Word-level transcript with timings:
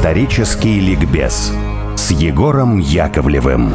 Исторический 0.00 0.80
ликбез 0.80 1.52
с 1.94 2.10
Егором 2.10 2.78
Яковлевым. 2.78 3.70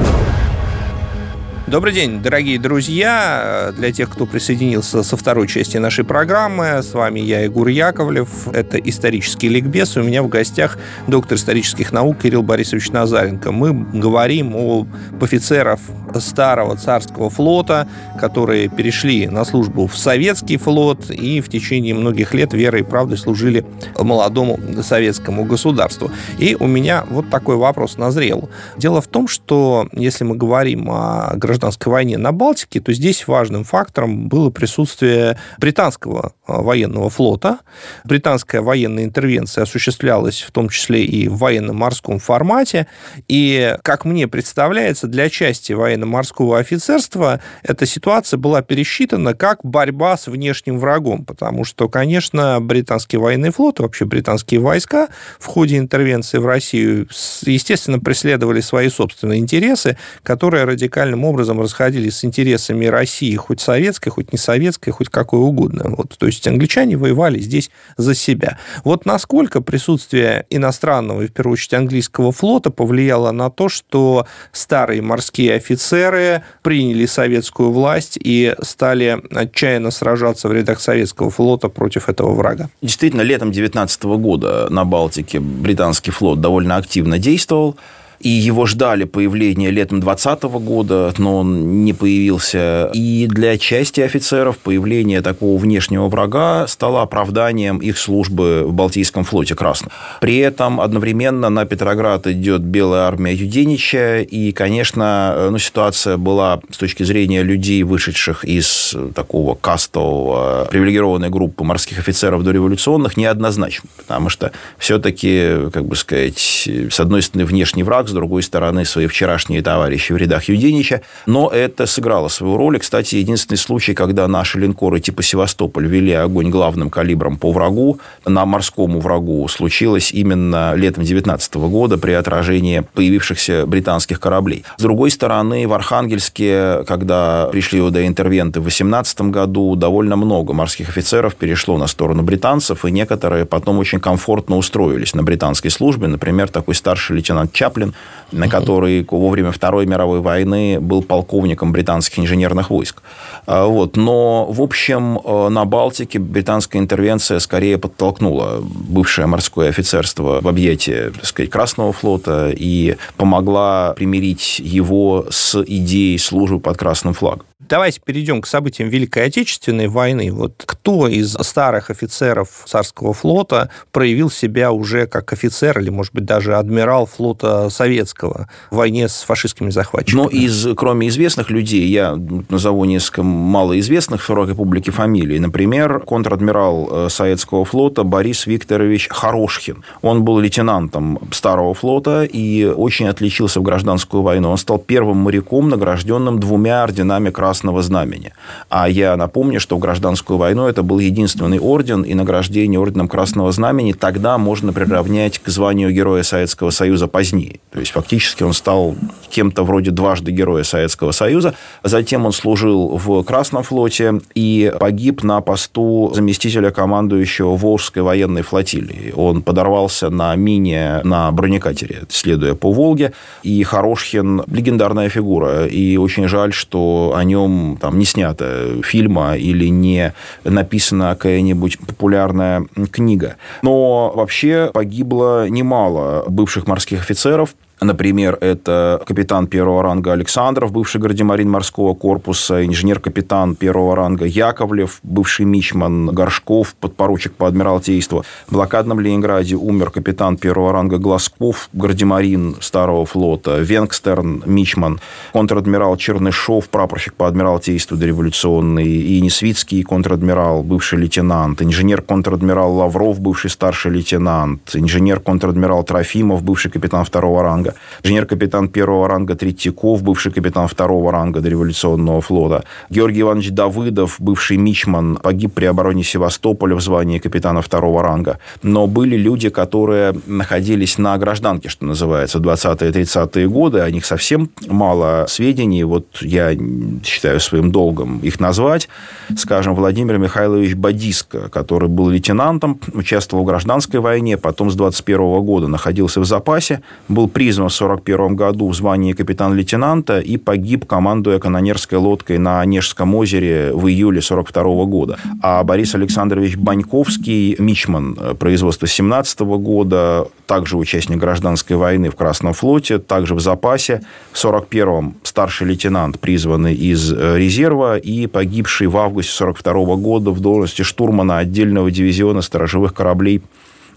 Добрый 1.68 1.94
день, 1.94 2.22
дорогие 2.22 2.60
друзья. 2.60 3.74
Для 3.76 3.92
тех, 3.92 4.12
кто 4.12 4.28
присоединился 4.28 5.02
со 5.02 5.18
второй 5.18 5.48
части 5.48 5.78
нашей 5.78 6.06
программы, 6.06 6.84
с 6.84 6.94
вами 6.94 7.20
я, 7.22 7.40
Егор 7.40 7.68
Яковлев. 7.68 8.48
Это 8.54 8.78
«Исторический 8.78 9.50
ликбез». 9.50 9.98
У 9.98 10.04
меня 10.04 10.22
в 10.22 10.28
гостях 10.28 10.78
доктор 11.08 11.40
исторических 11.40 11.92
наук 11.92 12.20
Кирилл 12.22 12.44
Борисович 12.44 12.92
Назаренко. 12.92 13.52
Мы 13.52 13.74
говорим 13.74 14.56
о 14.56 14.86
офицеров 15.20 15.80
старого 16.20 16.78
царского 16.78 17.32
флота, 17.32 17.88
которые 18.20 18.70
перешли 18.70 19.28
на 19.28 19.44
службу 19.44 19.88
в 19.88 19.98
советский 19.98 20.58
флот 20.58 21.10
и 21.10 21.42
в 21.42 21.50
течение 21.50 21.96
многих 21.96 22.36
лет 22.36 22.54
верой 22.54 22.82
и 22.82 22.84
правдой 22.84 23.18
служили 23.18 23.66
молодому 23.98 24.60
советскому 24.84 25.46
государству. 25.46 26.12
И 26.38 26.56
у 26.60 26.68
меня 26.68 27.06
вот 27.10 27.32
такой 27.32 27.56
вопрос 27.56 27.98
назрел. 27.98 28.52
Дело 28.78 29.02
в 29.02 29.08
том, 29.08 29.28
что 29.28 29.90
если 29.94 30.24
мы 30.24 30.36
говорим 30.36 30.92
о 30.92 31.34
гражданском 31.36 31.55
гражданской 31.56 31.92
войне 31.92 32.18
на 32.18 32.32
Балтике, 32.32 32.82
то 32.82 32.92
здесь 32.94 33.28
важным 33.28 33.64
фактором 33.64 34.28
было 34.28 34.50
присутствие 34.50 35.38
британского 35.58 36.34
а, 36.46 36.62
военного 36.62 37.10
флота. 37.10 37.60
Британская 38.04 38.62
военная 38.62 39.06
интервенция 39.06 39.64
осуществлялась 39.64 40.42
в 40.42 40.52
том 40.52 40.70
числе 40.70 41.04
и 41.04 41.28
в 41.28 41.38
военно-морском 41.38 42.20
формате. 42.20 42.88
И, 43.28 43.78
как 43.84 44.06
мне 44.06 44.28
представляется, 44.28 45.08
для 45.08 45.30
части 45.30 45.74
военно-морского 45.74 46.60
офицерства 46.60 47.40
эта 47.64 47.86
ситуация 47.86 48.38
была 48.38 48.62
пересчитана 48.62 49.34
как 49.34 49.60
борьба 49.64 50.18
с 50.18 50.28
внешним 50.28 50.78
врагом, 50.78 51.24
потому 51.24 51.64
что, 51.64 51.88
конечно, 51.88 52.60
британский 52.60 53.18
военный 53.18 53.52
флот, 53.52 53.80
вообще 53.80 54.06
британские 54.06 54.60
войска 54.60 55.08
в 55.40 55.46
ходе 55.46 55.78
интервенции 55.78 56.38
в 56.38 56.46
Россию, 56.46 57.08
естественно, 57.44 58.00
преследовали 58.00 58.60
свои 58.60 58.90
собственные 58.90 59.40
интересы, 59.40 59.98
которые 60.24 60.66
радикальным 60.66 61.24
образом 61.24 61.45
образом 61.46 61.62
расходились 61.62 62.18
с 62.18 62.26
интересами 62.26 62.86
России, 62.86 63.36
хоть 63.36 63.62
советской, 63.62 64.10
хоть 64.10 64.32
не 64.32 64.38
советской, 64.38 64.92
хоть 64.92 65.10
какой 65.10 65.40
угодно. 65.40 65.96
Вот, 65.98 66.18
то 66.18 66.26
есть 66.26 66.48
англичане 66.48 66.98
воевали 66.98 67.40
здесь 67.40 67.70
за 67.98 68.16
себя. 68.16 68.58
Вот 68.84 69.06
насколько 69.06 69.62
присутствие 69.62 70.46
иностранного, 70.50 71.22
и 71.22 71.28
в 71.28 71.34
первую 71.34 71.54
очередь 71.54 71.74
английского 71.76 72.32
флота 72.32 72.72
повлияло 72.72 73.32
на 73.32 73.50
то, 73.50 73.70
что 73.70 74.26
старые 74.52 75.02
морские 75.02 75.54
офицеры 75.56 76.44
приняли 76.64 77.06
советскую 77.06 77.72
власть 77.72 78.18
и 78.20 78.56
стали 78.62 79.22
отчаянно 79.32 79.92
сражаться 79.92 80.50
в 80.50 80.54
рядах 80.54 80.82
советского 80.82 81.30
флота 81.30 81.70
против 81.70 82.10
этого 82.10 82.34
врага? 82.34 82.70
Действительно, 82.82 83.22
летом 83.22 83.52
19 83.52 84.04
года 84.04 84.68
на 84.70 84.86
Балтике 84.86 85.40
британский 85.40 86.12
флот 86.12 86.42
довольно 86.42 86.78
активно 86.78 87.20
действовал 87.20 87.78
и 88.20 88.30
его 88.30 88.66
ждали 88.66 89.04
появления 89.04 89.72
летом 89.72 90.00
2020 90.00 90.44
года, 90.66 91.14
но 91.18 91.38
он 91.38 91.84
не 91.84 91.94
появился. 91.94 92.90
И 92.94 93.28
для 93.28 93.58
части 93.58 94.02
офицеров 94.02 94.58
появление 94.58 95.22
такого 95.22 95.58
внешнего 95.58 96.08
врага 96.08 96.68
стало 96.68 97.02
оправданием 97.02 97.80
их 97.80 97.98
службы 97.98 98.64
в 98.66 98.74
Балтийском 98.74 99.24
флоте 99.24 99.56
Красном. 99.56 99.92
При 100.22 100.38
этом 100.38 100.82
одновременно 100.82 101.50
на 101.50 101.66
Петроград 101.66 102.28
идет 102.28 102.62
Белая 102.62 103.04
армия 103.04 103.34
Юденича, 103.34 104.22
и, 104.22 104.52
конечно, 104.52 105.50
ну, 105.52 105.58
ситуация 105.58 106.18
была 106.18 106.62
с 106.72 106.78
точки 106.78 107.04
зрения 107.04 107.44
людей, 107.44 107.84
вышедших 107.84 108.44
из 108.46 108.96
такого 109.14 109.56
кастового 109.56 110.68
привилегированной 110.70 111.30
группы 111.30 111.64
морских 111.64 112.00
офицеров 112.00 112.44
дореволюционных, 112.44 113.18
неоднозначна, 113.18 113.90
потому 113.98 114.30
что 114.30 114.52
все-таки, 114.78 115.70
как 115.74 115.86
бы 115.86 115.96
сказать, 115.96 116.68
с 116.68 117.00
одной 117.00 117.22
стороны, 117.22 117.46
внешний 117.46 117.84
враг, 117.84 118.05
с 118.08 118.14
другой 118.14 118.44
стороны, 118.44 118.86
свои 118.86 119.08
вчерашние 119.08 119.62
товарищи 119.62 120.14
в 120.14 120.18
рядах 120.18 120.46
Юденича. 120.46 121.02
Но 121.26 121.50
это 121.50 121.86
сыграло 121.86 122.28
свою 122.28 122.58
роль. 122.58 122.78
И, 122.78 122.80
кстати, 122.80 123.16
единственный 123.16 123.58
случай, 123.58 123.94
когда 123.94 124.28
наши 124.28 124.60
линкоры 124.60 125.00
типа 125.00 125.24
Севастополь 125.24 125.88
вели 125.88 126.14
огонь 126.14 126.50
главным 126.50 126.90
калибром 126.90 127.38
по 127.38 127.52
врагу, 127.52 128.00
на 128.26 128.46
морскому 128.46 129.00
врагу, 129.00 129.48
случилось 129.48 130.12
именно 130.12 130.74
летом 130.76 131.04
19 131.04 131.56
года 131.56 131.98
при 131.98 132.12
отражении 132.12 132.84
появившихся 132.94 133.66
британских 133.66 134.20
кораблей. 134.20 134.64
С 134.78 134.82
другой 134.82 135.12
стороны, 135.12 135.68
в 135.68 135.74
Архангельске, 135.74 136.84
когда 136.86 137.50
пришли 137.52 137.82
ОД-интервенты 137.82 138.60
в 138.60 138.66
18 138.66 139.22
году, 139.22 139.76
довольно 139.76 140.16
много 140.16 140.54
морских 140.54 140.90
офицеров 140.90 141.36
перешло 141.36 141.78
на 141.78 141.88
сторону 141.88 142.24
британцев, 142.24 142.86
и 142.86 142.92
некоторые 142.92 143.46
потом 143.46 143.80
очень 143.80 144.00
комфортно 144.00 144.58
устроились 144.58 145.16
на 145.16 145.24
британской 145.24 145.72
службе. 145.72 146.08
Например, 146.08 146.48
такой 146.50 146.76
старший 146.76 147.16
лейтенант 147.16 147.54
Чаплин, 147.54 147.95
на 148.32 148.50
который 148.50 149.06
во 149.10 149.30
время 149.30 149.52
Второй 149.52 149.86
мировой 149.86 150.20
войны 150.20 150.80
был 150.80 151.02
полковником 151.04 151.72
британских 151.72 152.20
инженерных 152.20 152.70
войск. 152.70 153.02
А, 153.46 153.66
вот. 153.66 153.98
Но, 153.98 154.46
в 154.46 154.62
общем, 154.62 155.20
э, 155.24 155.50
на 155.50 155.66
Балтике 155.66 156.20
британская 156.20 156.80
интервенция 156.80 157.40
скорее 157.40 157.78
подтолкнула 157.78 158.60
бывшее 158.62 159.28
морское 159.28 159.70
офицерство 159.70 160.40
в 160.42 160.48
объятие 160.48 161.12
так 161.12 161.26
сказать, 161.26 161.50
Красного 161.50 161.94
флота 161.94 162.52
и 162.52 162.98
помогла 163.18 163.94
примирить 163.96 164.60
его 164.60 165.28
с 165.30 165.62
идеей 165.64 166.18
службы 166.18 166.60
под 166.60 166.78
красным 166.78 167.14
флагом. 167.14 167.46
Давайте 167.68 168.00
перейдем 168.04 168.42
к 168.42 168.48
событиям 168.48 168.90
Великой 168.90 169.26
Отечественной 169.26 169.88
войны. 169.88 170.32
Вот 170.32 170.64
кто 170.66 171.08
из 171.08 171.34
старых 171.34 171.90
офицеров 171.90 172.50
царского 172.66 173.14
флота 173.14 173.70
проявил 173.92 174.30
себя 174.30 174.72
уже 174.72 175.08
как 175.08 175.34
офицер 175.34 175.80
или, 175.80 175.90
может 175.90 176.14
быть, 176.14 176.26
даже 176.26 176.56
адмирал 176.56 177.08
флота 177.08 177.70
советского 177.70 178.50
в 178.70 178.76
войне 178.76 179.08
с 179.08 179.24
фашистскими 179.24 179.72
захватчиками? 179.72 180.22
Ну, 180.22 180.28
из, 180.28 180.68
кроме 180.76 181.08
известных 181.08 181.50
людей, 181.50 181.88
я 181.88 182.16
назову 182.50 182.86
несколько 182.86 183.24
малоизвестных 183.24 184.22
в 184.22 184.26
широкой 184.26 184.54
публике 184.54 184.92
фамилий. 184.92 185.40
Например, 185.40 186.00
контр-адмирал 186.02 186.90
э, 186.92 187.10
советского 187.10 187.66
флота 187.66 188.04
Борис 188.04 188.46
Викторович 188.46 189.08
Хорошхин. 189.10 189.84
Он 190.04 190.24
был 190.24 190.40
лейтенантом 190.40 191.20
старого 191.32 191.74
флота 191.74 192.24
и 192.24 192.66
очень 192.66 193.08
отличился 193.08 193.60
в 193.60 193.64
гражданскую 193.64 194.22
войну. 194.22 194.52
Он 194.52 194.58
стал 194.58 194.78
первым 194.78 195.18
моряком, 195.18 195.70
награжденным 195.70 196.40
двумя 196.40 196.84
орденами 196.84 197.32
Красного 197.32 197.55
Красного 197.56 197.82
Знамени. 197.82 198.34
А 198.70 198.90
я 198.90 199.16
напомню, 199.16 199.62
что 199.62 199.78
в 199.78 199.80
гражданскую 199.80 200.38
войну 200.38 200.68
это 200.68 200.84
был 200.84 201.00
единственный 201.00 201.58
орден, 201.58 202.02
и 202.02 202.14
награждение 202.14 202.82
орденом 202.82 203.08
Красного 203.08 203.54
Знамени 203.54 203.94
тогда 203.94 204.38
можно 204.38 204.74
приравнять 204.74 205.40
к 205.40 205.48
званию 205.48 205.94
Героя 205.94 206.24
Советского 206.24 206.72
Союза 206.72 207.08
позднее. 207.08 207.62
То 207.72 207.80
есть, 207.80 207.94
фактически 207.94 208.44
он 208.44 208.52
стал 208.52 208.96
кем-то 209.30 209.64
вроде 209.64 209.92
дважды 209.92 210.32
Героя 210.32 210.64
Советского 210.64 211.12
Союза. 211.12 211.54
Затем 211.84 212.26
он 212.26 212.34
служил 212.34 212.98
в 212.98 213.24
Красном 213.24 213.64
флоте 213.64 214.20
и 214.34 214.74
погиб 214.78 215.24
на 215.24 215.40
посту 215.40 216.12
заместителя 216.14 216.72
командующего 216.72 217.56
Волжской 217.56 218.02
военной 218.02 218.42
флотилии. 218.42 219.14
Он 219.16 219.42
подорвался 219.42 220.10
на 220.10 220.36
мине 220.36 221.00
на 221.06 221.32
бронекатере, 221.32 222.04
следуя 222.10 222.54
по 222.54 222.74
Волге. 222.74 223.14
И 223.44 223.64
Хорошхин– 223.64 224.44
легендарная 224.48 225.08
фигура. 225.08 225.68
И 225.68 225.96
очень 225.98 226.28
жаль, 226.28 226.52
что 226.52 227.14
о 227.16 227.24
нем 227.24 227.45
нем 227.48 227.78
там, 227.78 227.98
не 227.98 228.06
снято 228.06 228.82
фильма 228.84 229.36
или 229.36 229.68
не 229.68 230.14
написана 230.44 231.16
какая-нибудь 231.16 231.80
популярная 231.80 232.66
книга. 232.92 233.36
Но 233.62 234.12
вообще 234.16 234.72
погибло 234.74 235.48
немало 235.50 236.26
бывших 236.28 236.68
морских 236.68 237.02
офицеров, 237.02 237.56
Например, 237.82 238.38
это 238.40 239.02
капитан 239.06 239.48
первого 239.48 239.84
ранга 239.84 240.14
Александров, 240.14 240.72
бывший 240.72 241.02
гардемарин 241.02 241.50
морского 241.50 241.94
корпуса, 241.94 242.66
инженер-капитан 242.66 243.56
первого 243.56 243.96
ранга 243.96 244.26
Яковлев, 244.26 245.00
бывший 245.04 245.46
мичман 245.46 246.08
Горшков, 246.08 246.76
подпоручик 246.76 247.34
по 247.34 247.48
адмиралтейству. 247.48 248.24
В 248.48 248.54
блокадном 248.54 249.00
Ленинграде 249.00 249.56
умер 249.56 249.92
капитан 249.92 250.38
первого 250.38 250.72
ранга 250.72 250.98
Глазков, 250.98 251.70
гардемарин 251.74 252.56
старого 252.62 253.06
флота, 253.06 253.60
Венгстерн, 253.60 254.44
мичман, 254.46 255.00
контр-адмирал 255.34 255.98
Чернышов, 255.98 256.70
прапорщик 256.70 257.14
по 257.14 257.28
адмиралтейству 257.28 257.98
дореволюционный, 257.98 258.88
и 258.88 259.22
Несвицкий, 259.22 259.84
контр-адмирал, 259.84 260.64
бывший 260.64 261.00
лейтенант, 261.00 261.62
инженер-контр-адмирал 261.62 262.74
Лавров, 262.74 263.20
бывший 263.20 263.50
старший 263.50 263.92
лейтенант, 263.92 264.76
инженер-контр-адмирал 264.76 265.84
Трофимов, 265.84 266.42
бывший 266.42 266.72
капитан 266.72 267.04
второго 267.04 267.44
ранга, 267.44 267.65
ранга, 267.66 267.76
инженер-капитан 268.04 268.68
первого 268.70 269.08
ранга 269.08 269.36
Третьяков, 269.36 270.04
бывший 270.04 270.32
капитан 270.32 270.68
второго 270.68 271.12
ранга 271.12 271.42
дореволюционного 271.42 272.22
флота, 272.22 272.64
Георгий 272.90 273.22
Иванович 273.22 273.52
Давыдов, 273.52 274.16
бывший 274.20 274.58
мичман, 274.58 275.18
погиб 275.18 275.54
при 275.54 275.66
обороне 275.66 276.04
Севастополя 276.04 276.76
в 276.76 276.82
звании 276.82 277.20
капитана 277.20 277.62
второго 277.62 278.04
ранга. 278.04 278.40
Но 278.64 278.88
были 278.88 279.16
люди, 279.16 279.50
которые 279.50 280.14
находились 280.28 280.98
на 280.98 281.18
гражданке, 281.18 281.70
что 281.70 281.86
называется, 281.86 282.40
в 282.40 282.42
20-30-е 282.42 283.48
годы, 283.48 283.80
о 283.80 283.92
них 283.92 284.06
совсем 284.06 284.50
мало 284.68 285.26
сведений, 285.28 285.84
вот 285.84 286.06
я 286.22 286.56
считаю 287.04 287.40
своим 287.40 287.72
долгом 287.72 288.20
их 288.20 288.40
назвать, 288.40 288.90
скажем, 289.38 289.76
Владимир 289.76 290.18
Михайлович 290.18 290.76
Бадиско, 290.76 291.50
который 291.50 291.90
был 291.90 292.10
лейтенантом, 292.10 292.80
участвовал 292.94 293.44
в 293.44 293.48
гражданской 293.48 294.00
войне, 294.00 294.38
потом 294.38 294.70
с 294.70 294.76
21 294.76 295.42
года 295.42 295.68
находился 295.68 296.20
в 296.20 296.26
запасе, 296.26 296.82
был 297.08 297.28
призван 297.28 297.55
в 297.64 297.70
41 297.70 298.36
году 298.36 298.68
в 298.68 298.76
звании 298.76 299.14
капитан-лейтенанта 299.14 300.20
и 300.20 300.38
погиб, 300.38 300.86
командуя 300.86 301.40
канонерской 301.40 301.98
лодкой 301.98 302.38
на 302.38 302.62
Онежском 302.62 303.16
озере 303.16 303.72
в 303.74 303.88
июле 303.88 304.22
42 304.22 304.86
года. 304.86 305.18
А 305.42 305.64
Борис 305.64 305.96
Александрович 305.96 306.58
Баньковский, 306.58 307.56
мичман 307.60 308.18
э, 308.20 308.34
производства 308.36 308.88
17 308.88 309.40
года, 309.42 310.28
также 310.46 310.78
участник 310.78 311.18
гражданской 311.18 311.76
войны 311.76 312.10
в 312.10 312.16
Красном 312.16 312.54
флоте, 312.54 313.00
также 313.00 313.36
в 313.36 313.40
запасе. 313.40 314.02
В 314.32 314.44
41-м 314.44 315.16
старший 315.24 315.68
лейтенант, 315.68 316.20
призванный 316.20 316.74
из 316.74 317.12
э, 317.12 317.38
резерва 317.38 317.98
и 317.98 318.28
погибший 318.28 318.88
в 318.88 318.98
августе 318.98 319.32
42 319.34 319.96
года 319.96 320.32
в 320.32 320.40
должности 320.40 320.82
штурмана 320.82 321.38
отдельного 321.38 321.92
дивизиона 321.92 322.42
сторожевых 322.42 322.94
кораблей 322.94 323.42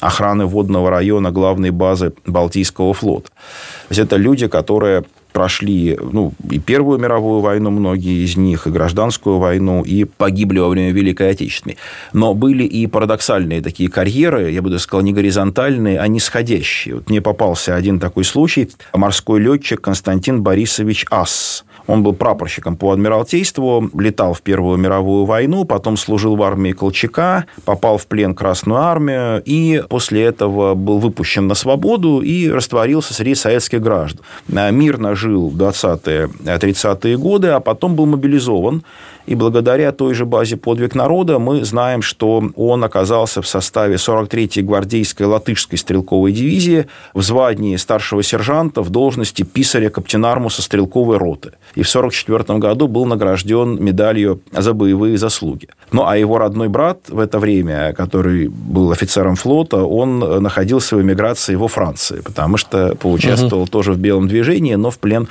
охраны 0.00 0.46
водного 0.46 0.90
района 0.90 1.30
главной 1.30 1.70
базы 1.70 2.12
Балтийского 2.26 2.94
флота. 2.94 3.28
То 3.28 3.90
есть 3.90 4.00
это 4.00 4.16
люди, 4.16 4.46
которые 4.48 5.04
прошли 5.32 5.96
ну, 6.00 6.32
и 6.50 6.58
Первую 6.58 6.98
мировую 6.98 7.40
войну, 7.40 7.70
многие 7.70 8.24
из 8.24 8.36
них, 8.36 8.66
и 8.66 8.70
гражданскую 8.70 9.38
войну, 9.38 9.82
и 9.82 10.04
погибли 10.04 10.58
во 10.58 10.68
время 10.68 10.90
Великой 10.90 11.30
Отечественной. 11.30 11.76
Но 12.12 12.34
были 12.34 12.64
и 12.64 12.86
парадоксальные 12.86 13.62
такие 13.62 13.88
карьеры, 13.88 14.50
я 14.50 14.62
бы 14.62 14.70
даже 14.70 14.82
сказал, 14.82 15.04
не 15.04 15.12
горизонтальные, 15.12 16.00
а 16.00 16.08
нисходящие. 16.08 16.96
Вот 16.96 17.10
мне 17.10 17.20
попался 17.20 17.76
один 17.76 18.00
такой 18.00 18.24
случай. 18.24 18.68
Морской 18.92 19.40
летчик 19.40 19.80
Константин 19.80 20.42
Борисович 20.42 21.06
Ас 21.10 21.64
он 21.88 22.02
был 22.02 22.12
прапорщиком 22.12 22.76
по 22.76 22.92
Адмиралтейству, 22.92 23.90
летал 23.98 24.34
в 24.34 24.42
Первую 24.42 24.78
мировую 24.78 25.24
войну, 25.24 25.64
потом 25.64 25.96
служил 25.96 26.36
в 26.36 26.42
армии 26.42 26.72
Колчака, 26.72 27.46
попал 27.64 27.98
в 27.98 28.06
плен 28.06 28.34
Красную 28.34 28.80
армию 28.80 29.42
и 29.44 29.82
после 29.88 30.22
этого 30.22 30.74
был 30.74 30.98
выпущен 30.98 31.48
на 31.48 31.54
свободу 31.54 32.20
и 32.20 32.48
растворился 32.48 33.14
среди 33.14 33.34
советских 33.34 33.80
граждан. 33.80 34.20
Мирно 34.46 35.16
жил 35.16 35.50
20-30-е 35.50 37.16
годы, 37.16 37.48
а 37.48 37.60
потом 37.60 37.96
был 37.96 38.06
мобилизован 38.06 38.84
и 39.28 39.34
благодаря 39.34 39.92
той 39.92 40.14
же 40.14 40.24
базе 40.24 40.56
«Подвиг 40.56 40.94
народа» 40.94 41.38
мы 41.38 41.62
знаем, 41.62 42.00
что 42.00 42.42
он 42.56 42.82
оказался 42.82 43.42
в 43.42 43.46
составе 43.46 43.96
43-й 43.96 44.62
гвардейской 44.62 45.26
латышской 45.26 45.76
стрелковой 45.76 46.32
дивизии 46.32 46.86
в 47.12 47.20
звании 47.20 47.76
старшего 47.76 48.22
сержанта 48.22 48.80
в 48.80 48.88
должности 48.88 49.42
писаря 49.42 49.90
каптенармуса 49.90 50.62
стрелковой 50.62 51.18
роты. 51.18 51.52
И 51.78 51.82
в 51.82 51.88
1944 51.94 52.58
году 52.58 52.88
был 52.88 53.06
награжден 53.06 53.80
медалью 53.80 54.40
за 54.50 54.72
боевые 54.72 55.16
заслуги. 55.16 55.68
Ну, 55.92 56.02
а 56.04 56.16
его 56.16 56.36
родной 56.36 56.68
брат 56.68 56.98
в 57.08 57.20
это 57.20 57.38
время, 57.38 57.92
который 57.92 58.48
был 58.48 58.90
офицером 58.90 59.36
флота, 59.36 59.84
он 59.84 60.18
находился 60.42 60.96
в 60.96 61.02
эмиграции 61.02 61.54
во 61.54 61.68
Франции, 61.68 62.20
потому 62.20 62.56
что 62.56 62.96
поучаствовал 62.96 63.62
угу. 63.62 63.70
тоже 63.70 63.92
в 63.92 63.98
белом 63.98 64.26
движении, 64.26 64.74
но 64.74 64.90
в 64.90 64.98
плен 64.98 65.28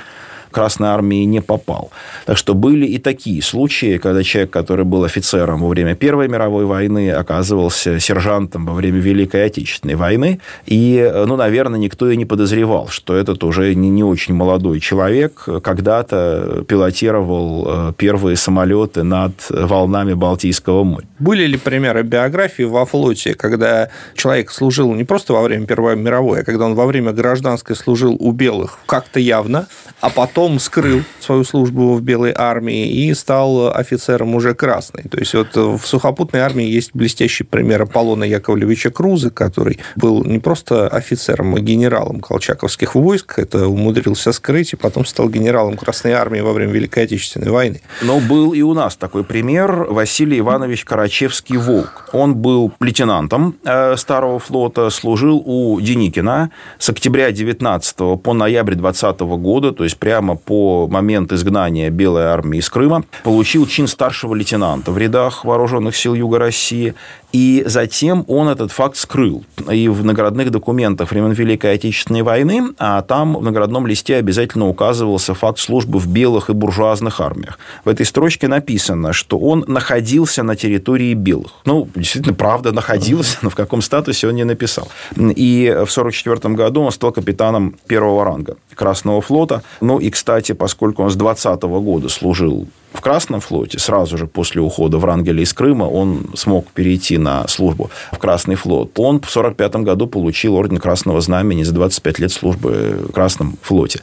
Красной 0.50 0.88
Армии 0.88 1.24
не 1.24 1.40
попал. 1.40 1.90
Так 2.26 2.36
что 2.36 2.54
были 2.54 2.86
и 2.86 2.98
такие 2.98 3.42
случаи, 3.42 3.98
когда 3.98 4.22
человек, 4.22 4.50
который 4.50 4.84
был 4.84 5.04
офицером 5.04 5.60
во 5.60 5.68
время 5.68 5.94
Первой 5.94 6.28
мировой 6.28 6.64
войны, 6.64 7.10
оказывался 7.10 8.00
сержантом 8.00 8.66
во 8.66 8.74
время 8.74 8.98
Великой 8.98 9.46
Отечественной 9.46 9.94
войны. 9.94 10.40
И, 10.66 11.12
ну, 11.26 11.36
наверное, 11.36 11.78
никто 11.78 12.10
и 12.10 12.16
не 12.16 12.24
подозревал, 12.24 12.88
что 12.88 13.14
этот 13.14 13.44
уже 13.44 13.74
не, 13.74 13.90
не 13.90 14.04
очень 14.04 14.34
молодой 14.34 14.80
человек 14.80 15.46
когда-то 15.62 16.64
пилотировал 16.66 17.66
э, 17.66 17.92
первые 17.96 18.36
самолеты 18.36 19.02
над 19.02 19.32
волнами 19.50 20.14
Балтийского 20.14 20.84
моря. 20.84 21.06
Были 21.18 21.46
ли 21.46 21.58
примеры 21.58 22.02
биографии 22.02 22.62
во 22.62 22.84
флоте, 22.86 23.34
когда 23.34 23.88
человек 24.14 24.50
служил 24.50 24.94
не 24.94 25.04
просто 25.04 25.32
во 25.32 25.42
время 25.42 25.66
Первой 25.66 25.96
мировой, 25.96 26.40
а 26.40 26.44
когда 26.44 26.66
он 26.66 26.74
во 26.74 26.86
время 26.86 27.12
гражданской 27.12 27.76
служил 27.76 28.16
у 28.18 28.32
белых 28.32 28.78
как-то 28.86 29.20
явно, 29.20 29.66
а 30.00 30.10
потом 30.10 30.37
потом 30.38 30.60
скрыл 30.60 31.02
свою 31.18 31.42
службу 31.42 31.94
в 31.94 32.00
Белой 32.00 32.32
армии 32.32 32.86
и 32.86 33.12
стал 33.12 33.74
офицером 33.74 34.36
уже 34.36 34.54
красной. 34.54 35.02
То 35.02 35.18
есть 35.18 35.34
вот 35.34 35.56
в 35.56 35.80
сухопутной 35.84 36.42
армии 36.42 36.64
есть 36.64 36.90
блестящий 36.94 37.42
пример 37.42 37.82
Аполлона 37.82 38.22
Яковлевича 38.22 38.90
Круза, 38.90 39.30
который 39.30 39.80
был 39.96 40.22
не 40.22 40.38
просто 40.38 40.86
офицером, 40.86 41.56
а 41.56 41.58
генералом 41.58 42.20
колчаковских 42.20 42.94
войск, 42.94 43.40
это 43.40 43.66
умудрился 43.66 44.30
скрыть, 44.30 44.74
и 44.74 44.76
потом 44.76 45.04
стал 45.06 45.28
генералом 45.28 45.76
Красной 45.76 46.12
армии 46.12 46.38
во 46.38 46.52
время 46.52 46.72
Великой 46.72 47.02
Отечественной 47.02 47.50
войны. 47.50 47.80
Но 48.02 48.20
был 48.20 48.52
и 48.52 48.62
у 48.62 48.74
нас 48.74 48.94
такой 48.94 49.24
пример 49.24 49.88
Василий 49.90 50.38
Иванович 50.38 50.84
Карачевский 50.84 51.56
Волк. 51.56 52.10
Он 52.12 52.36
был 52.36 52.72
лейтенантом 52.78 53.56
э, 53.64 53.96
Старого 53.96 54.38
флота, 54.38 54.90
служил 54.90 55.42
у 55.44 55.80
Деникина 55.80 56.52
с 56.78 56.88
октября 56.90 57.32
19 57.32 58.22
по 58.22 58.34
ноябрь 58.34 58.76
20 58.76 59.18
года, 59.18 59.72
то 59.72 59.82
есть 59.82 59.96
прямо 59.96 60.27
прямо 60.28 60.36
по 60.36 60.88
момент 60.88 61.32
изгнания 61.32 61.90
Белой 61.90 62.24
армии 62.24 62.58
из 62.58 62.68
Крыма, 62.68 63.04
получил 63.24 63.66
чин 63.66 63.86
старшего 63.86 64.34
лейтенанта 64.34 64.92
в 64.92 64.98
рядах 64.98 65.44
вооруженных 65.44 65.96
сил 65.96 66.14
Юга 66.14 66.38
России 66.38 66.94
и 67.32 67.62
затем 67.66 68.24
он 68.26 68.48
этот 68.48 68.72
факт 68.72 68.96
скрыл. 68.96 69.44
И 69.70 69.88
в 69.88 70.04
наградных 70.04 70.50
документах 70.50 71.10
времен 71.10 71.32
Великой 71.32 71.74
Отечественной 71.74 72.22
войны, 72.22 72.70
а 72.78 73.02
там 73.02 73.36
в 73.36 73.42
наградном 73.42 73.86
листе 73.86 74.16
обязательно 74.16 74.68
указывался 74.68 75.34
факт 75.34 75.58
службы 75.58 75.98
в 75.98 76.06
белых 76.06 76.48
и 76.48 76.52
буржуазных 76.52 77.20
армиях. 77.20 77.58
В 77.84 77.88
этой 77.88 78.06
строчке 78.06 78.48
написано, 78.48 79.12
что 79.12 79.38
он 79.38 79.64
находился 79.66 80.42
на 80.42 80.56
территории 80.56 81.14
белых. 81.14 81.52
Ну, 81.64 81.88
действительно, 81.94 82.34
правда, 82.34 82.72
находился, 82.72 83.38
но 83.42 83.50
в 83.50 83.54
каком 83.54 83.82
статусе 83.82 84.28
он 84.28 84.34
не 84.34 84.44
написал. 84.44 84.88
И 85.16 85.66
в 85.68 85.90
1944 85.90 86.54
году 86.54 86.82
он 86.82 86.92
стал 86.92 87.12
капитаном 87.12 87.74
первого 87.86 88.24
ранга 88.24 88.56
Красного 88.74 89.20
флота. 89.20 89.62
Ну 89.80 89.98
и, 89.98 90.10
кстати, 90.10 90.52
поскольку 90.52 91.02
он 91.02 91.10
с 91.10 91.16
20 91.16 91.60
года 91.62 92.08
служил 92.08 92.68
в 92.92 93.00
Красном 93.00 93.40
флоте, 93.40 93.78
сразу 93.78 94.16
же 94.16 94.26
после 94.26 94.60
ухода 94.60 94.98
Врангеля 94.98 95.42
из 95.42 95.52
Крыма, 95.52 95.84
он 95.84 96.30
смог 96.34 96.66
перейти 96.68 97.18
на 97.18 97.46
службу 97.46 97.90
в 98.12 98.18
Красный 98.18 98.54
флот. 98.54 98.92
Он 98.96 99.16
в 99.20 99.28
1945 99.28 99.76
году 99.84 100.06
получил 100.06 100.56
орден 100.56 100.78
Красного 100.78 101.20
Знамени 101.20 101.62
за 101.62 101.74
25 101.74 102.18
лет 102.18 102.32
службы 102.32 102.98
в 103.08 103.12
Красном 103.12 103.58
флоте. 103.62 104.00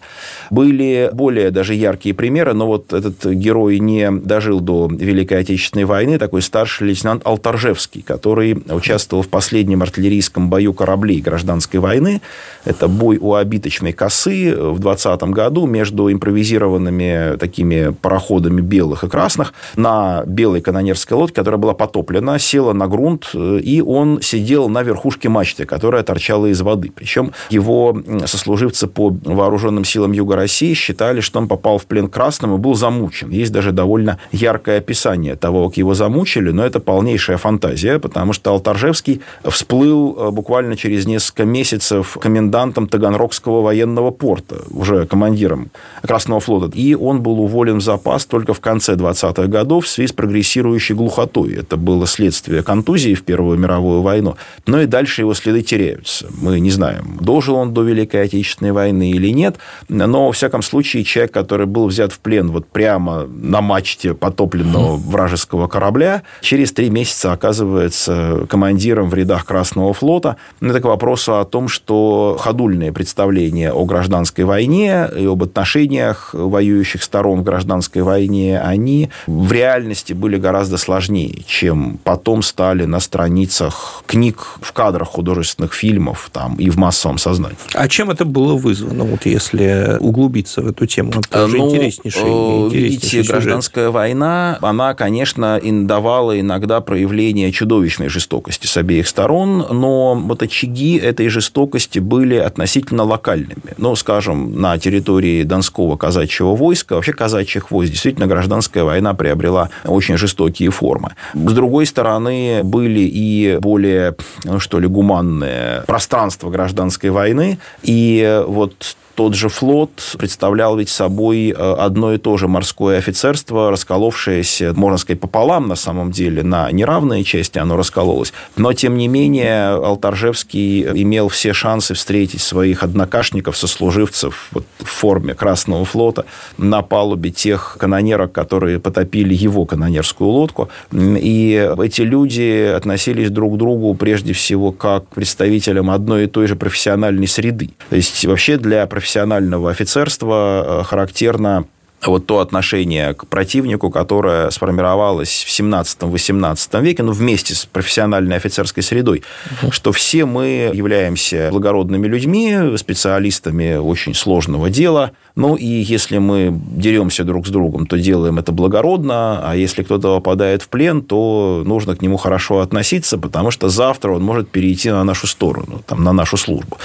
Были 0.50 1.10
более 1.14 1.52
даже 1.52 1.74
яркие 1.74 2.14
примеры, 2.14 2.54
но 2.54 2.68
вот 2.68 2.94
этот 2.94 3.26
герой 3.26 3.80
не 3.80 4.12
дожил 4.12 4.60
до 4.60 4.88
Великой 4.88 5.40
Отечественной 5.40 5.86
войны, 5.86 6.20
такой 6.20 6.42
старший 6.42 6.88
лейтенант 6.88 7.26
Алтаржевский, 7.26 8.02
который 8.02 8.64
участвовал 8.70 9.24
в 9.24 9.30
последнем 9.30 9.82
артиллерийском 9.82 10.50
бою 10.50 10.74
кораблей 10.74 11.22
гражданской 11.22 11.80
войны. 11.80 12.22
Это 12.66 12.88
бой 12.88 13.18
у 13.18 13.34
обиточной 13.34 13.94
косы 13.94 14.56
в 14.56 14.80
20 14.80 15.24
году 15.24 15.66
между 15.66 16.12
импровизированными 16.12 17.38
такими 17.38 17.92
пароходами 18.02 18.62
белых 18.76 19.06
и 19.06 19.08
красных 19.08 19.54
на 19.78 20.24
белой 20.26 20.60
канонерской 20.60 21.16
лодке, 21.18 21.36
которая 21.36 21.60
была 21.60 21.74
потоплена, 21.74 22.40
села 22.40 22.74
на 22.74 22.88
грунт, 22.88 23.30
э, 23.34 23.60
и 23.64 23.82
он 23.82 24.20
сидел 24.22 24.68
на 24.68 24.84
верхушке 24.84 25.30
мачты, 25.30 25.66
которая 25.66 26.04
торчала 26.04 26.48
из 26.48 26.62
воды. 26.62 26.92
Причем 26.94 27.32
его 27.50 27.98
сослуживцы 28.26 28.88
по 28.88 29.16
вооруженным 29.24 29.86
силам 29.86 30.12
Юга 30.12 30.36
России 30.36 30.74
считали, 30.74 31.22
что 31.22 31.40
он 31.40 31.48
попал 31.48 31.78
в 31.78 31.86
плен 31.86 32.10
красным 32.10 32.56
и 32.56 32.58
был 32.58 32.76
замучен. 32.76 33.30
Есть 33.30 33.54
даже 33.54 33.72
довольно 33.72 34.20
яркое 34.34 34.80
описание 34.80 35.36
того, 35.36 35.70
как 35.70 35.78
его 35.78 35.94
замучили, 35.94 36.52
но 36.52 36.66
это 36.66 36.80
полнейшая 36.82 37.38
фантазия, 37.38 38.00
потому 38.00 38.34
что 38.34 38.52
Алтаржевский 38.52 39.22
всплыл 39.46 40.18
э, 40.18 40.32
буквально 40.32 40.76
через 40.76 41.06
несколько 41.08 41.46
месяцев 41.46 42.18
комендантом 42.20 42.88
Таганрогского 42.88 43.62
военного 43.62 44.12
порта, 44.12 44.58
уже 44.70 45.06
командиром 45.06 45.70
Красного 46.02 46.42
флота. 46.42 46.72
И 46.76 46.94
он 46.94 47.22
был 47.22 47.40
уволен 47.40 47.78
в 47.78 47.82
запас 47.82 48.26
только 48.26 48.54
в 48.54 48.60
конце 48.66 48.96
20-х 48.96 49.46
годов 49.46 49.86
в 49.86 49.88
связи 49.88 50.08
с 50.08 50.12
прогрессирующей 50.12 50.96
глухотой. 50.96 51.54
Это 51.54 51.78
было 51.78 52.08
следствие 52.08 52.64
контузии 52.64 53.14
в 53.14 53.24
Первую 53.24 53.60
мировую 53.60 54.02
войну. 54.02 54.38
Но 54.66 54.82
и 54.82 54.88
дальше 54.88 55.22
его 55.22 55.36
следы 55.36 55.62
теряются. 55.62 56.28
Мы 56.42 56.60
не 56.60 56.72
знаем, 56.72 57.20
дожил 57.22 57.56
он 57.56 57.76
до 57.76 57.84
Великой 57.84 58.24
Отечественной 58.24 58.72
войны 58.72 59.12
или 59.12 59.30
нет, 59.30 59.58
но, 59.88 60.26
во 60.26 60.32
всяком 60.32 60.64
случае, 60.64 61.04
человек, 61.04 61.32
который 61.32 61.68
был 61.68 61.86
взят 61.86 62.12
в 62.12 62.20
плен 62.20 62.50
вот 62.50 62.66
прямо 62.66 63.28
на 63.28 63.62
мачте 63.62 64.16
потопленного 64.16 64.96
вражеского 64.96 65.68
корабля, 65.68 66.24
через 66.42 66.72
три 66.72 66.90
месяца 66.90 67.34
оказывается 67.34 68.48
командиром 68.50 69.10
в 69.10 69.14
рядах 69.14 69.46
Красного 69.46 69.94
флота. 69.94 70.38
Это 70.60 70.82
к 70.82 70.86
вопросу 70.86 71.38
о 71.40 71.46
том, 71.46 71.68
что 71.68 72.36
ходульные 72.40 72.92
представления 72.92 73.72
о 73.72 73.86
гражданской 73.86 74.44
войне 74.44 75.08
и 75.16 75.26
об 75.26 75.44
отношениях 75.44 76.34
воюющих 76.34 77.04
сторон 77.04 77.42
в 77.42 77.44
гражданской 77.44 78.02
войне, 78.02 78.55
они 78.58 79.10
в 79.28 79.52
реальности 79.52 80.14
были 80.14 80.38
гораздо 80.38 80.78
сложнее, 80.78 81.44
чем 81.48 82.00
потом 82.04 82.42
стали 82.42 82.86
на 82.86 83.00
страницах 83.00 84.04
книг 84.06 84.58
в 84.62 84.72
кадрах 84.74 85.10
художественных 85.10 85.74
фильмов 85.74 86.30
там, 86.32 86.56
и 86.56 86.70
в 86.70 86.78
массовом 86.78 87.18
сознании. 87.18 87.58
А 87.74 87.88
чем 87.88 88.10
это 88.12 88.26
было 88.26 88.56
вызвано, 88.56 89.04
вот 89.04 89.26
если 89.26 89.98
углубиться 90.00 90.62
в 90.62 90.68
эту 90.68 90.86
тему? 90.86 91.12
Это 91.12 91.48
ну, 91.48 91.70
интереснейший, 91.70 92.22
интереснейший 92.22 92.80
Видите, 92.86 93.08
сюжет. 93.08 93.28
гражданская 93.28 93.90
война, 93.90 94.58
она, 94.62 94.94
конечно, 94.94 95.60
давала 95.62 96.40
иногда 96.40 96.82
проявление 96.82 97.52
чудовищной 97.52 98.10
жестокости 98.10 98.68
с 98.68 98.78
обеих 98.78 99.08
сторон, 99.08 99.66
но 99.72 100.16
вот 100.16 100.42
очаги 100.44 100.98
этой 100.98 101.28
жестокости 101.30 102.00
были 102.00 102.36
относительно 102.36 103.04
локальными. 103.04 103.56
Ну, 103.78 103.96
скажем, 103.96 104.60
на 104.60 104.78
территории 104.78 105.44
Донского 105.44 105.98
казачьего 105.98 106.56
войска, 106.56 106.96
вообще 106.96 107.14
казачьих 107.14 107.72
войск, 107.72 107.92
действительно 107.92 108.28
гражданская 108.28 108.45
война 108.84 109.14
приобрела 109.14 109.70
очень 109.86 110.18
жестокие 110.18 110.70
формы. 110.72 111.16
С 111.34 111.54
другой 111.54 111.86
стороны, 111.86 112.62
были 112.64 113.02
и 113.02 113.58
более, 113.60 114.16
ну, 114.44 114.60
что 114.60 114.80
ли, 114.80 114.88
гуманные 114.88 115.84
пространства 115.88 116.50
гражданской 116.50 117.10
войны, 117.10 117.58
и 117.84 118.44
вот 118.48 118.96
тот 119.16 119.34
же 119.34 119.50
флот 119.50 120.16
представлял 120.18 120.78
ведь 120.78 120.90
собой 120.90 121.50
э, 121.50 121.54
одно 121.54 122.14
и 122.14 122.18
то 122.18 122.38
же 122.38 122.48
морское 122.48 122.98
офицерство, 122.98 123.72
расколовшееся, 123.72 124.74
можно 124.76 124.98
сказать, 124.98 125.22
пополам 125.22 125.68
на 125.68 125.76
самом 125.76 126.12
деле, 126.12 126.44
на 126.44 126.70
неравные 126.72 127.24
части 127.24 127.58
оно 127.58 127.78
раскололось. 127.78 128.34
Но, 128.58 128.74
тем 128.74 128.98
не 128.98 129.08
менее, 129.08 129.70
Алтаржевский 129.70 130.84
имел 131.02 131.30
все 131.30 131.54
шансы 131.54 131.94
встретить 131.94 132.42
своих 132.42 132.84
однокашников, 132.84 133.58
сослуживцев 133.58 134.50
вот, 134.52 134.66
в 134.80 134.90
форме 134.90 135.34
Красного 135.34 135.86
флота 135.86 136.26
на 136.58 136.82
палубе 136.82 137.32
тех 137.32 137.78
канонерок, 137.80 138.34
которые 138.34 138.80
потопили 138.80 139.34
его 139.34 139.66
канонерскую 139.66 140.30
лодку. 140.30 140.70
И 140.92 141.74
эти 141.82 142.02
люди 142.02 142.74
относились 142.76 143.30
друг 143.30 143.56
к 143.56 143.58
другу 143.58 143.94
прежде 143.96 144.34
всего 144.34 144.72
как 144.72 145.08
к 145.10 145.16
представителям 145.16 145.90
одной 145.90 146.26
и 146.26 146.28
той 146.28 146.48
же 146.48 146.56
профессиональной 146.56 147.28
среды. 147.28 147.70
То 147.90 147.96
есть, 147.96 148.26
вообще 148.26 148.58
для 148.58 148.86
профессиональных 148.88 149.05
профессионального 149.06 149.70
офицерства 149.70 150.80
э, 150.82 150.84
характерно 150.84 151.66
вот 152.04 152.26
то 152.26 152.40
отношение 152.40 153.14
к 153.14 153.28
противнику, 153.28 153.90
которое 153.90 154.50
сформировалось 154.52 155.44
в 155.48 155.60
17-18 155.60 156.82
веке, 156.82 157.04
ну, 157.04 157.12
вместе 157.12 157.56
с 157.56 157.66
профессиональной 157.66 158.36
офицерской 158.36 158.84
средой, 158.84 159.24
угу. 159.62 159.72
что 159.72 159.92
все 159.92 160.26
мы 160.26 160.72
являемся 160.74 161.50
благородными 161.52 162.08
людьми, 162.08 162.78
специалистами 162.78 163.76
очень 163.76 164.14
сложного 164.14 164.70
дела, 164.70 165.12
ну, 165.36 165.56
и 165.56 165.66
если 165.66 166.18
мы 166.18 166.58
деремся 166.72 167.26
друг 167.26 167.48
с 167.48 167.50
другом, 167.50 167.88
то 167.88 167.98
делаем 167.98 168.40
это 168.40 168.54
благородно, 168.54 169.42
а 169.44 169.56
если 169.56 169.84
кто-то 169.84 170.16
попадает 170.16 170.62
в 170.62 170.70
плен, 170.70 171.02
то 171.02 171.64
нужно 171.66 171.96
к 171.96 172.02
нему 172.02 172.16
хорошо 172.18 172.60
относиться, 172.60 173.18
потому 173.18 173.52
что 173.52 173.68
завтра 173.68 174.14
он 174.14 174.24
может 174.24 174.50
перейти 174.50 174.90
на 174.92 175.04
нашу 175.04 175.28
сторону, 175.28 175.82
там, 175.86 176.04
на 176.04 176.14
нашу 176.14 176.38
службу. 176.38 176.78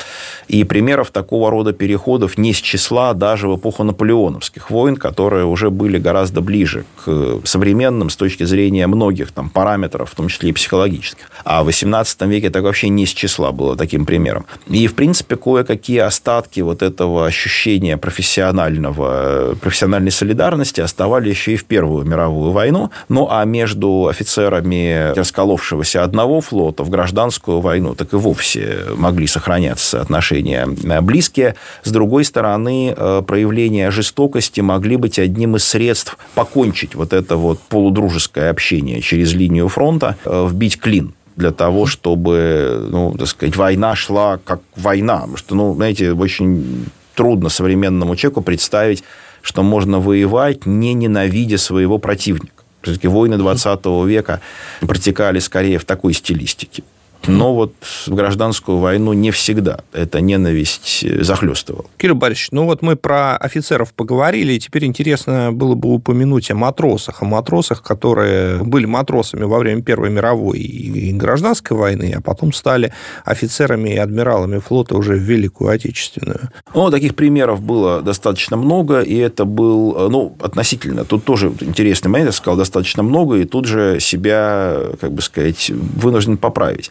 И 0.48 0.64
примеров 0.64 1.12
такого 1.12 1.48
рода 1.50 1.72
переходов 1.72 2.38
не 2.38 2.52
с 2.52 2.56
числа 2.56 3.14
даже 3.14 3.46
в 3.46 3.56
эпоху 3.56 3.84
наполеоновских 3.84 4.70
войн, 4.70 4.96
которые 5.00 5.44
уже 5.44 5.70
были 5.70 5.98
гораздо 5.98 6.40
ближе 6.40 6.84
к 7.04 7.40
современным 7.44 8.10
с 8.10 8.16
точки 8.16 8.44
зрения 8.44 8.86
многих 8.86 9.32
там, 9.32 9.50
параметров, 9.50 10.10
в 10.10 10.14
том 10.14 10.28
числе 10.28 10.50
и 10.50 10.52
психологических. 10.52 11.30
А 11.44 11.64
в 11.64 11.68
XVIII 11.68 12.28
веке 12.28 12.46
это 12.46 12.62
вообще 12.62 12.88
не 12.88 13.06
с 13.06 13.10
числа 13.10 13.50
было 13.50 13.76
таким 13.76 14.06
примером. 14.06 14.46
И, 14.68 14.86
в 14.86 14.94
принципе, 14.94 15.36
кое-какие 15.36 15.98
остатки 15.98 16.60
вот 16.60 16.82
этого 16.82 17.26
ощущения 17.26 17.96
профессионального, 17.96 19.54
профессиональной 19.60 20.10
солидарности 20.10 20.80
оставали 20.80 21.30
еще 21.30 21.54
и 21.54 21.56
в 21.56 21.64
Первую 21.64 22.04
мировую 22.04 22.52
войну. 22.52 22.90
Ну, 23.08 23.28
а 23.30 23.44
между 23.44 24.08
офицерами 24.08 25.14
расколовшегося 25.14 26.02
одного 26.04 26.40
флота 26.40 26.84
в 26.84 26.90
гражданскую 26.90 27.60
войну 27.60 27.94
так 27.94 28.12
и 28.12 28.16
вовсе 28.16 28.78
могли 28.96 29.26
сохраняться 29.26 30.00
отношения 30.00 30.66
близкие. 31.00 31.54
С 31.82 31.90
другой 31.90 32.24
стороны, 32.24 32.94
э, 32.96 33.22
проявления 33.26 33.90
жестокости 33.90 34.60
могли 34.60 34.89
быть 34.96 35.18
одним 35.18 35.56
из 35.56 35.64
средств 35.64 36.18
покончить 36.34 36.94
вот 36.94 37.12
это 37.12 37.36
вот 37.36 37.60
полудружеское 37.60 38.50
общение 38.50 39.00
через 39.00 39.32
линию 39.32 39.68
фронта, 39.68 40.16
э, 40.24 40.48
вбить 40.50 40.78
клин 40.78 41.14
для 41.36 41.50
того, 41.50 41.86
чтобы, 41.86 42.86
ну, 42.90 43.14
так 43.18 43.28
сказать, 43.28 43.56
война 43.56 43.96
шла 43.96 44.38
как 44.44 44.60
война. 44.76 45.20
Потому 45.20 45.36
что, 45.36 45.54
ну, 45.54 45.74
знаете, 45.74 46.12
очень 46.12 46.86
трудно 47.14 47.48
современному 47.48 48.16
человеку 48.16 48.42
представить, 48.42 49.04
что 49.42 49.62
можно 49.62 50.00
воевать, 50.00 50.66
не 50.66 50.94
ненавидя 50.94 51.58
своего 51.58 51.98
противника. 51.98 52.52
Все-таки 52.82 53.08
войны 53.08 53.36
20 53.36 53.86
века 54.06 54.40
протекали 54.80 55.38
скорее 55.38 55.78
в 55.78 55.84
такой 55.84 56.14
стилистике. 56.14 56.82
Но 57.26 57.54
вот 57.54 57.74
в 58.06 58.14
гражданскую 58.14 58.78
войну 58.78 59.12
не 59.12 59.30
всегда 59.30 59.80
эта 59.92 60.20
ненависть 60.20 61.04
э, 61.04 61.22
захлестывала. 61.22 61.84
Кирилл 61.98 62.14
Борисович, 62.14 62.48
ну 62.52 62.64
вот 62.64 62.82
мы 62.82 62.96
про 62.96 63.36
офицеров 63.36 63.92
поговорили, 63.92 64.54
и 64.54 64.58
теперь 64.58 64.86
интересно 64.86 65.52
было 65.52 65.74
бы 65.74 65.92
упомянуть 65.92 66.50
о 66.50 66.54
матросах, 66.54 67.22
о 67.22 67.26
матросах, 67.26 67.82
которые 67.82 68.62
были 68.64 68.86
матросами 68.86 69.44
во 69.44 69.58
время 69.58 69.82
Первой 69.82 70.10
мировой 70.10 70.58
и 70.58 71.12
гражданской 71.12 71.76
войны, 71.76 72.14
а 72.16 72.20
потом 72.20 72.52
стали 72.52 72.92
офицерами 73.24 73.90
и 73.90 73.96
адмиралами 73.96 74.58
флота 74.58 74.96
уже 74.96 75.14
в 75.14 75.20
Великую 75.20 75.70
Отечественную. 75.70 76.50
Ну, 76.74 76.90
таких 76.90 77.14
примеров 77.14 77.60
было 77.60 78.00
достаточно 78.00 78.56
много, 78.56 79.00
и 79.00 79.16
это 79.16 79.44
был, 79.44 79.94
э, 79.96 80.08
ну, 80.08 80.36
относительно, 80.40 81.04
тут 81.04 81.24
тоже 81.24 81.52
интересный 81.60 82.08
момент, 82.08 82.28
я 82.28 82.32
сказал, 82.32 82.56
достаточно 82.56 83.02
много, 83.02 83.36
и 83.36 83.44
тут 83.44 83.66
же 83.66 83.98
себя, 84.00 84.76
как 85.00 85.12
бы 85.12 85.20
сказать, 85.20 85.70
вынужден 85.70 86.38
поправить. 86.38 86.90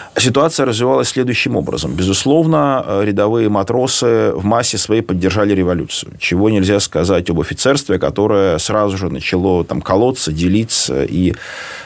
Ситуация 0.17 0.65
развивалась 0.65 1.07
следующим 1.09 1.55
образом. 1.55 1.93
Безусловно, 1.93 2.83
э, 2.85 3.05
рядовые 3.05 3.47
матросы 3.47 4.33
в 4.35 4.43
массе 4.43 4.77
своей 4.77 5.01
поддержали 5.01 5.53
революцию. 5.53 6.13
Чего 6.19 6.49
нельзя 6.49 6.79
сказать 6.81 7.29
об 7.29 7.39
офицерстве, 7.39 7.97
которое 7.97 8.57
сразу 8.57 8.97
же 8.97 9.09
начало 9.09 9.63
там, 9.63 9.81
колоться, 9.81 10.33
делиться 10.33 11.05
и 11.05 11.33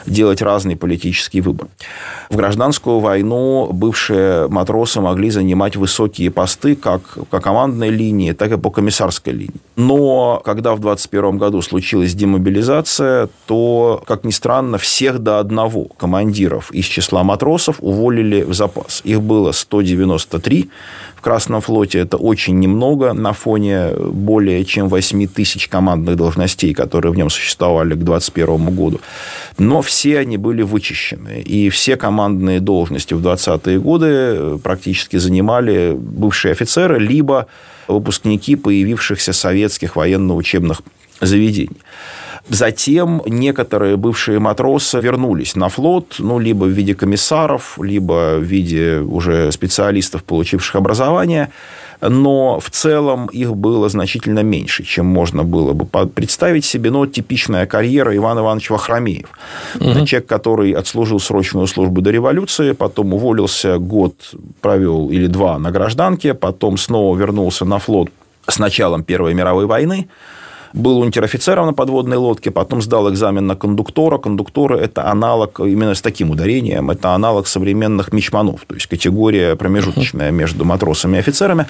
делать 0.06 0.42
разный 0.42 0.76
политический 0.76 1.40
выбор. 1.40 1.68
В 2.28 2.36
гражданскую 2.36 2.98
войну 2.98 3.68
бывшие 3.72 4.48
матросы 4.48 5.00
могли 5.00 5.30
занимать 5.30 5.76
высокие 5.76 6.30
посты 6.30 6.74
как 6.74 7.02
по 7.30 7.40
командной 7.40 7.90
линии, 7.90 8.32
так 8.32 8.50
и 8.52 8.58
по 8.58 8.70
комиссарской 8.70 9.32
линии. 9.32 9.60
Но 9.76 10.42
когда 10.44 10.74
в 10.74 10.80
21 10.80 11.38
году 11.38 11.62
случилась 11.62 12.14
демобилизация, 12.14 13.28
то, 13.46 14.02
как 14.06 14.24
ни 14.24 14.32
странно, 14.32 14.78
всех 14.78 15.20
до 15.20 15.38
одного 15.38 15.84
командиров 15.96 16.72
из 16.72 16.84
числа 16.86 17.22
матросов 17.22 17.76
уволили 17.80 18.15
в 18.22 18.54
запас. 18.54 19.00
Их 19.04 19.20
было 19.20 19.52
193 19.52 20.70
в 21.16 21.20
Красном 21.20 21.60
флоте. 21.60 21.98
Это 21.98 22.16
очень 22.16 22.58
немного 22.58 23.12
на 23.12 23.32
фоне 23.32 23.90
более 23.90 24.64
чем 24.64 24.88
8 24.88 25.26
тысяч 25.28 25.68
командных 25.68 26.16
должностей, 26.16 26.74
которые 26.74 27.12
в 27.12 27.16
нем 27.16 27.30
существовали 27.30 27.94
к 27.94 27.98
2021 27.98 28.74
году. 28.74 29.00
Но 29.58 29.82
все 29.82 30.18
они 30.18 30.36
были 30.36 30.62
вычищены. 30.62 31.40
И 31.40 31.68
все 31.70 31.96
командные 31.96 32.60
должности 32.60 33.14
в 33.14 33.26
20-е 33.26 33.80
годы 33.80 34.58
практически 34.62 35.16
занимали 35.16 35.94
бывшие 35.96 36.52
офицеры, 36.52 36.98
либо 36.98 37.46
выпускники 37.88 38.56
появившихся 38.56 39.32
советских 39.32 39.96
военно-учебных 39.96 40.82
заведений. 41.20 41.76
Затем 42.48 43.22
некоторые 43.26 43.96
бывшие 43.96 44.38
матросы 44.38 45.00
вернулись 45.00 45.56
на 45.56 45.68
флот, 45.68 46.16
ну, 46.18 46.38
либо 46.38 46.64
в 46.64 46.68
виде 46.68 46.94
комиссаров, 46.94 47.76
либо 47.82 48.38
в 48.38 48.42
виде 48.42 48.98
уже 48.98 49.50
специалистов, 49.50 50.22
получивших 50.22 50.76
образование, 50.76 51.50
но 52.00 52.60
в 52.60 52.70
целом 52.70 53.26
их 53.26 53.56
было 53.56 53.88
значительно 53.88 54.40
меньше, 54.40 54.84
чем 54.84 55.06
можно 55.06 55.42
было 55.42 55.72
бы 55.72 55.86
представить 56.06 56.64
себе. 56.64 56.90
Но 56.90 57.06
типичная 57.06 57.66
карьера 57.66 58.14
Ивана 58.14 58.40
Ивановича 58.40 58.74
Вахромеев. 58.74 59.28
Угу. 59.80 60.06
Человек, 60.06 60.26
который 60.26 60.70
отслужил 60.72 61.18
срочную 61.18 61.66
службу 61.66 62.00
до 62.00 62.10
революции, 62.10 62.72
потом 62.72 63.14
уволился, 63.14 63.78
год 63.78 64.14
провел 64.60 65.10
или 65.10 65.26
два 65.26 65.58
на 65.58 65.72
гражданке, 65.72 66.34
потом 66.34 66.76
снова 66.76 67.16
вернулся 67.16 67.64
на 67.64 67.78
флот 67.78 68.10
с 68.46 68.58
началом 68.58 69.02
Первой 69.02 69.34
мировой 69.34 69.66
войны, 69.66 70.08
был 70.76 71.00
унтер-офицером 71.00 71.66
на 71.66 71.72
подводной 71.72 72.18
лодке, 72.18 72.50
потом 72.50 72.82
сдал 72.82 73.10
экзамен 73.10 73.46
на 73.46 73.56
кондуктора. 73.56 74.18
Кондукторы– 74.18 74.78
это 74.78 75.10
аналог, 75.10 75.58
именно 75.60 75.94
с 75.94 76.02
таким 76.02 76.30
ударением, 76.30 76.90
это 76.90 77.14
аналог 77.14 77.46
современных 77.46 78.12
мичманов, 78.12 78.60
то 78.66 78.74
есть 78.74 78.86
категория 78.86 79.56
промежуточная 79.56 80.30
между 80.30 80.64
матросами 80.64 81.16
и 81.16 81.20
офицерами 81.20 81.66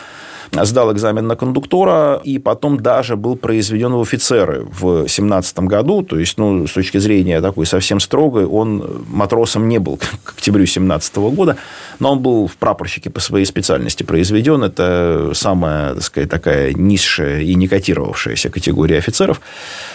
сдал 0.53 0.93
экзамен 0.93 1.26
на 1.26 1.37
кондуктора 1.37 2.21
и 2.25 2.38
потом 2.38 2.81
даже 2.81 3.17
был 3.17 3.37
произведен 3.37 3.93
в 3.93 4.00
офицеры 4.00 4.67
в 4.81 5.09
17 5.09 5.59
году. 5.61 6.03
То 6.03 6.19
есть, 6.19 6.38
ну, 6.38 6.67
с 6.67 6.73
точки 6.73 6.99
зрения 6.99 7.41
такой 7.41 7.67
совсем 7.67 8.00
строгой, 8.00 8.47
он 8.47 9.05
матросом 9.09 9.69
не 9.69 9.79
был 9.79 9.97
к 10.25 10.33
октябрю 10.33 10.67
17 10.67 11.17
года, 11.17 11.57
но 11.99 12.12
он 12.12 12.21
был 12.21 12.47
в 12.47 12.57
прапорщике 12.57 13.11
по 13.11 13.21
своей 13.21 13.45
специальности 13.45 14.03
произведен. 14.03 14.62
Это 14.62 15.33
самая, 15.35 15.95
так 15.95 16.03
сказать, 16.03 16.31
такая 16.31 16.73
низшая 16.73 17.43
и 17.43 17.55
не 17.55 17.69
котировавшаяся 17.69 18.50
категория 18.50 18.99
офицеров. 18.99 19.41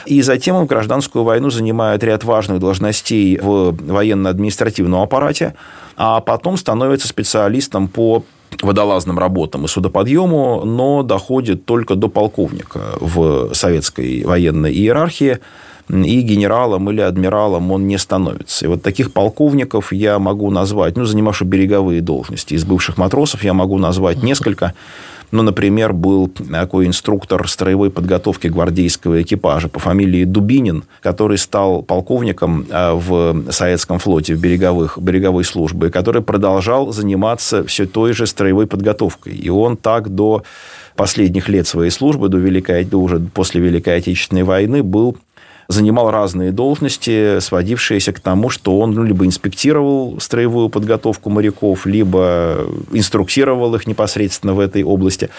И 0.05 0.21
затем 0.21 0.55
он 0.55 0.65
в 0.65 0.67
гражданскую 0.67 1.23
войну 1.23 1.49
занимает 1.49 2.03
ряд 2.03 2.23
важных 2.23 2.59
должностей 2.59 3.37
в 3.37 3.71
военно-административном 3.71 5.01
аппарате, 5.01 5.55
а 5.97 6.19
потом 6.21 6.57
становится 6.57 7.07
специалистом 7.07 7.87
по 7.87 8.23
водолазным 8.61 9.17
работам 9.17 9.65
и 9.65 9.67
судоподъему, 9.67 10.63
но 10.65 11.03
доходит 11.03 11.65
только 11.65 11.95
до 11.95 12.07
полковника 12.07 12.97
в 12.99 13.53
советской 13.53 14.23
военной 14.23 14.73
иерархии, 14.73 15.39
и 15.89 16.21
генералом 16.21 16.89
или 16.89 17.01
адмиралом 17.01 17.71
он 17.71 17.87
не 17.87 17.97
становится. 17.97 18.65
И 18.65 18.67
вот 18.67 18.81
таких 18.81 19.11
полковников 19.11 19.91
я 19.91 20.19
могу 20.19 20.49
назвать, 20.49 20.95
ну, 20.95 21.05
занимавших 21.05 21.47
береговые 21.47 22.01
должности. 22.01 22.53
Из 22.53 22.63
бывших 22.63 22.97
матросов 22.97 23.43
я 23.43 23.53
могу 23.53 23.77
назвать 23.77 24.23
несколько. 24.23 24.73
Ну, 25.31 25.43
например, 25.43 25.93
был 25.93 26.27
такой 26.27 26.87
инструктор 26.87 27.47
строевой 27.47 27.89
подготовки 27.89 28.47
гвардейского 28.47 29.21
экипажа 29.21 29.69
по 29.69 29.79
фамилии 29.79 30.25
Дубинин, 30.25 30.83
который 31.01 31.37
стал 31.37 31.83
полковником 31.83 32.65
э, 32.69 32.93
в 32.93 33.51
Советском 33.51 33.99
флоте, 33.99 34.35
в 34.35 34.41
береговых, 34.41 34.97
береговой 34.97 35.45
службе, 35.45 35.89
который 35.89 36.21
продолжал 36.21 36.91
заниматься 36.91 37.63
все 37.63 37.85
той 37.85 38.11
же 38.13 38.27
строевой 38.27 38.67
подготовкой. 38.67 39.33
И 39.33 39.49
он 39.49 39.77
так 39.77 40.09
до 40.09 40.43
последних 40.95 41.47
лет 41.47 41.65
своей 41.65 41.91
службы, 41.91 42.27
до, 42.27 42.37
Великой, 42.37 42.83
до 42.83 42.97
уже 42.97 43.19
после 43.19 43.61
Великой 43.61 43.97
Отечественной 43.97 44.43
войны, 44.43 44.83
был 44.83 45.17
занимал 45.71 46.11
разные 46.11 46.51
должности, 46.51 47.39
сводившиеся 47.39 48.13
к 48.13 48.19
тому, 48.19 48.49
что 48.49 48.79
он 48.79 48.91
ну, 48.91 49.03
либо 49.03 49.25
инспектировал 49.25 50.19
строевую 50.19 50.69
подготовку 50.69 51.29
моряков, 51.29 51.85
либо 51.85 52.67
инструктировал 52.91 53.75
их 53.75 53.87
непосредственно 53.87 54.53
в 54.53 54.59
этой 54.59 54.83
области. 54.83 55.29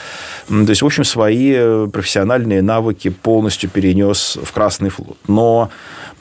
То 0.49 0.69
есть, 0.69 0.83
в 0.83 0.87
общем, 0.87 1.05
свои 1.05 1.87
профессиональные 1.89 2.63
навыки 2.63 3.11
полностью 3.11 3.71
перенес 3.71 4.39
в 4.43 4.53
Красный 4.53 4.91
флот. 4.91 5.17
Но 5.29 5.71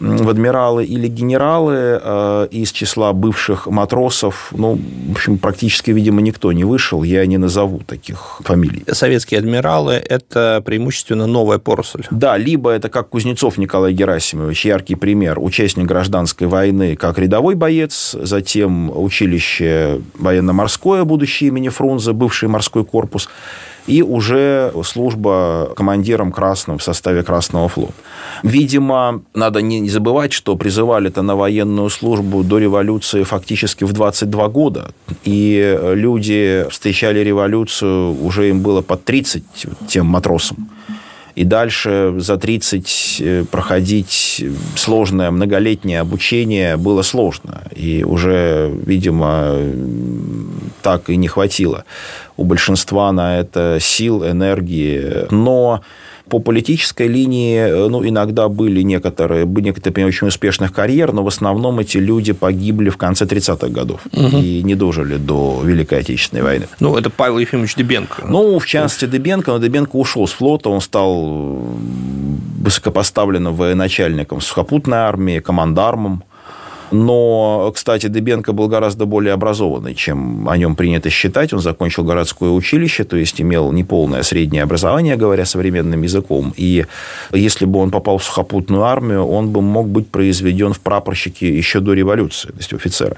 в 0.02 0.30
адмиралы 0.30 0.84
или 0.84 1.08
генералы 1.08 2.00
э, 2.02 2.48
из 2.52 2.72
числа 2.72 3.14
бывших 3.14 3.68
матросов, 3.68 4.52
ну, 4.52 4.80
в 5.08 5.12
общем, 5.12 5.38
практически, 5.38 5.92
видимо, 5.92 6.22
никто 6.22 6.52
не 6.52 6.64
вышел, 6.64 7.04
я 7.04 7.26
не 7.26 7.38
назову 7.38 7.82
таких 7.86 8.42
фамилий. 8.44 8.84
Советские 8.92 9.40
адмиралы– 9.40 9.94
это 10.10 10.62
преимущественно 10.66 11.28
новая 11.28 11.60
поросль. 11.60 12.04
Да, 12.10 12.38
либо 12.38 12.72
это 12.72 12.90
как 12.90 13.10
Кузнецов 13.10 13.58
Николай 13.58 13.94
Герасимович, 13.94 14.66
яркий 14.66 14.96
пример, 14.96 15.40
участник 15.40 15.86
гражданской 15.86 16.48
войны 16.48 16.96
как 16.96 17.20
рядовой 17.20 17.56
боец, 17.56 18.16
затем 18.20 18.92
училище 18.96 20.02
военно-морское, 20.18 21.04
будущее 21.04 21.50
имени 21.50 21.70
Фрунзе, 21.70 22.14
бывший 22.14 22.50
морской 22.50 22.84
корпус, 22.84 23.30
и 23.88 24.02
уже 24.02 24.72
служба 24.84 25.74
командиром 25.76 26.32
Красного 26.32 26.78
в 26.78 26.84
составе 26.84 27.24
Красного 27.24 27.68
флота. 27.68 27.94
Видимо, 28.44 29.22
надо 29.34 29.62
не 29.62 29.90
забывать, 29.90 30.34
что 30.34 30.56
призывали-то 30.56 31.22
на 31.22 31.36
военную 31.36 31.90
службу 31.90 32.44
до 32.44 32.60
революции 32.60 33.24
фактически 33.24 33.84
в 33.84 33.94
22 33.94 34.48
года, 34.48 34.92
и 35.24 35.80
люди 35.94 36.66
встречали 36.70 37.20
революцию, 37.20 38.24
уже 38.24 38.50
им 38.50 38.62
было 38.62 38.82
под 38.82 39.04
30 39.04 39.44
тем 39.88 40.06
матросам 40.06 40.70
и 41.36 41.44
дальше 41.44 42.14
за 42.18 42.38
30 42.38 43.18
э, 43.20 43.46
проходить 43.50 44.44
сложное 44.76 45.32
многолетнее 45.32 46.00
обучение 46.00 46.78
было 46.78 47.02
сложно. 47.02 47.64
И 47.76 48.04
уже, 48.04 48.72
видимо, 48.86 49.58
так 50.82 51.10
и 51.10 51.16
не 51.16 51.28
хватило 51.28 51.86
у 52.38 52.44
большинства 52.44 53.12
на 53.12 53.40
это 53.40 53.78
сил, 53.80 54.26
энергии. 54.26 55.28
Но 55.32 55.82
по 56.32 56.40
политической 56.40 57.08
линии, 57.08 57.58
э, 57.58 57.90
ну, 57.90 58.08
иногда 58.08 58.48
были 58.48 58.82
некоторые, 58.84 59.44
были 59.44 59.66
некоторые 59.66 60.08
очень 60.08 60.28
успешных 60.28 60.72
карьер, 60.72 61.12
но 61.12 61.24
в 61.24 61.28
основном 61.28 61.80
эти 61.82 61.98
люди 61.98 62.32
погибли 62.32 62.90
в 62.90 62.96
конце 62.96 63.26
30-х 63.26 63.68
годов 63.68 64.00
угу. 64.14 64.38
и 64.38 64.64
не 64.64 64.76
дожили 64.76 65.18
до 65.18 65.62
Великой 65.62 66.00
Отечественной 66.00 66.44
войны. 66.44 66.68
Ну, 66.80 66.96
это 66.96 67.10
Павел 67.10 67.38
Ефимович 67.38 67.76
Дебенко. 67.76 68.24
Ну, 68.30 68.60
в 68.60 68.66
частности, 68.66 69.08
Дебенко, 69.08 69.52
но 69.52 69.58
Дебенко 69.58 69.98
ушел 69.98 70.26
с 70.26 70.32
флота, 70.32 70.70
он 70.70 70.80
стал 70.80 71.68
высокопоставленным 72.62 73.54
военачальником 73.54 74.40
сухопутной 74.40 75.00
армии, 75.00 75.40
командармом. 75.40 76.24
Но, 76.92 77.72
кстати, 77.74 78.08
Дебенко 78.08 78.54
был 78.54 78.68
гораздо 78.68 79.06
более 79.06 79.34
образованный, 79.34 79.96
чем 79.96 80.48
о 80.50 80.58
нем 80.58 80.76
принято 80.76 81.10
считать. 81.10 81.54
Он 81.54 81.60
закончил 81.60 82.04
городское 82.04 82.50
училище, 82.50 83.04
то 83.04 83.18
есть 83.18 83.42
имел 83.42 83.72
неполное 83.72 84.24
среднее 84.24 84.64
образование, 84.64 85.16
говоря 85.16 85.46
современным 85.46 86.02
языком. 86.02 86.54
И 86.58 86.86
если 87.32 87.66
бы 87.66 87.80
он 87.80 87.92
попал 87.92 88.18
в 88.18 88.24
сухопутную 88.24 88.84
армию, 88.84 89.26
он 89.26 89.50
бы 89.50 89.62
мог 89.62 89.88
быть 89.88 90.10
произведен 90.10 90.74
в 90.74 90.80
прапорщике 90.80 91.58
еще 91.58 91.80
до 91.80 91.94
революции, 91.94 92.50
то 92.50 92.58
есть 92.58 92.74
офицера. 92.74 93.18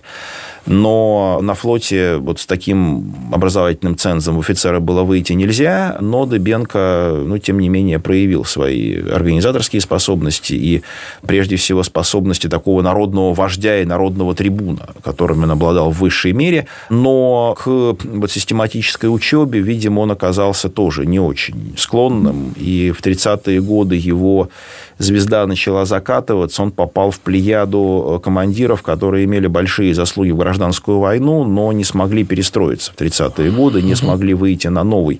Но 0.65 1.39
на 1.41 1.56
флоте 1.56 2.17
вот 2.17 2.39
с 2.39 2.45
таким 2.45 3.13
образовательным 3.32 3.97
цензом 3.97 4.39
офицера 4.39 4.80
было 4.80 5.04
выйти 5.04 5.34
нельзя, 5.34 5.97
но 5.99 6.26
Дыбенко, 6.26 7.23
ну, 7.26 7.38
тем 7.38 7.60
не 7.60 7.69
менее, 7.69 7.99
проявил 7.99 8.45
свои 8.45 8.95
организаторские 9.02 9.82
способности 9.82 10.54
и, 10.54 10.82
прежде 11.26 11.58
всего, 11.58 11.84
способности 11.84 12.47
такого 12.47 12.82
народного 12.82 13.34
вождя 13.34 13.82
и 13.82 13.86
народного 13.86 14.36
трибуна, 14.36 14.89
которым 15.04 15.43
он 15.43 15.52
обладал 15.52 15.91
в 15.91 15.99
высшей 15.99 16.32
мере. 16.32 16.67
Но 16.89 17.56
к 17.58 17.67
вот, 17.67 18.32
систематической 18.32 19.13
учебе, 19.13 19.60
видимо, 19.60 20.02
он 20.02 20.12
оказался 20.12 20.69
тоже 20.69 21.06
не 21.06 21.19
очень 21.19 21.73
склонным. 21.78 22.54
И 22.58 22.91
в 22.91 23.02
30-е 23.02 23.62
годы 23.62 23.95
его 23.95 24.49
звезда 24.97 25.45
начала 25.45 25.86
закатываться, 25.86 26.63
он 26.63 26.71
попал 26.71 27.12
в 27.12 27.19
плеяду 27.19 28.21
командиров, 28.23 28.82
которые 28.82 29.26
имели 29.26 29.47
большие 29.47 29.93
заслуги 29.93 30.32
в 30.32 30.38
гражданскую 30.54 31.00
войну, 31.00 31.44
но 31.44 31.72
не 31.72 31.84
смогли 31.84 32.24
перестроиться 32.24 32.92
в 32.92 32.96
30-е 32.96 33.52
годы, 33.52 33.82
не 33.82 33.96
смогли 33.96 34.34
выйти 34.34 34.68
на 34.68 34.84
новый 34.84 35.20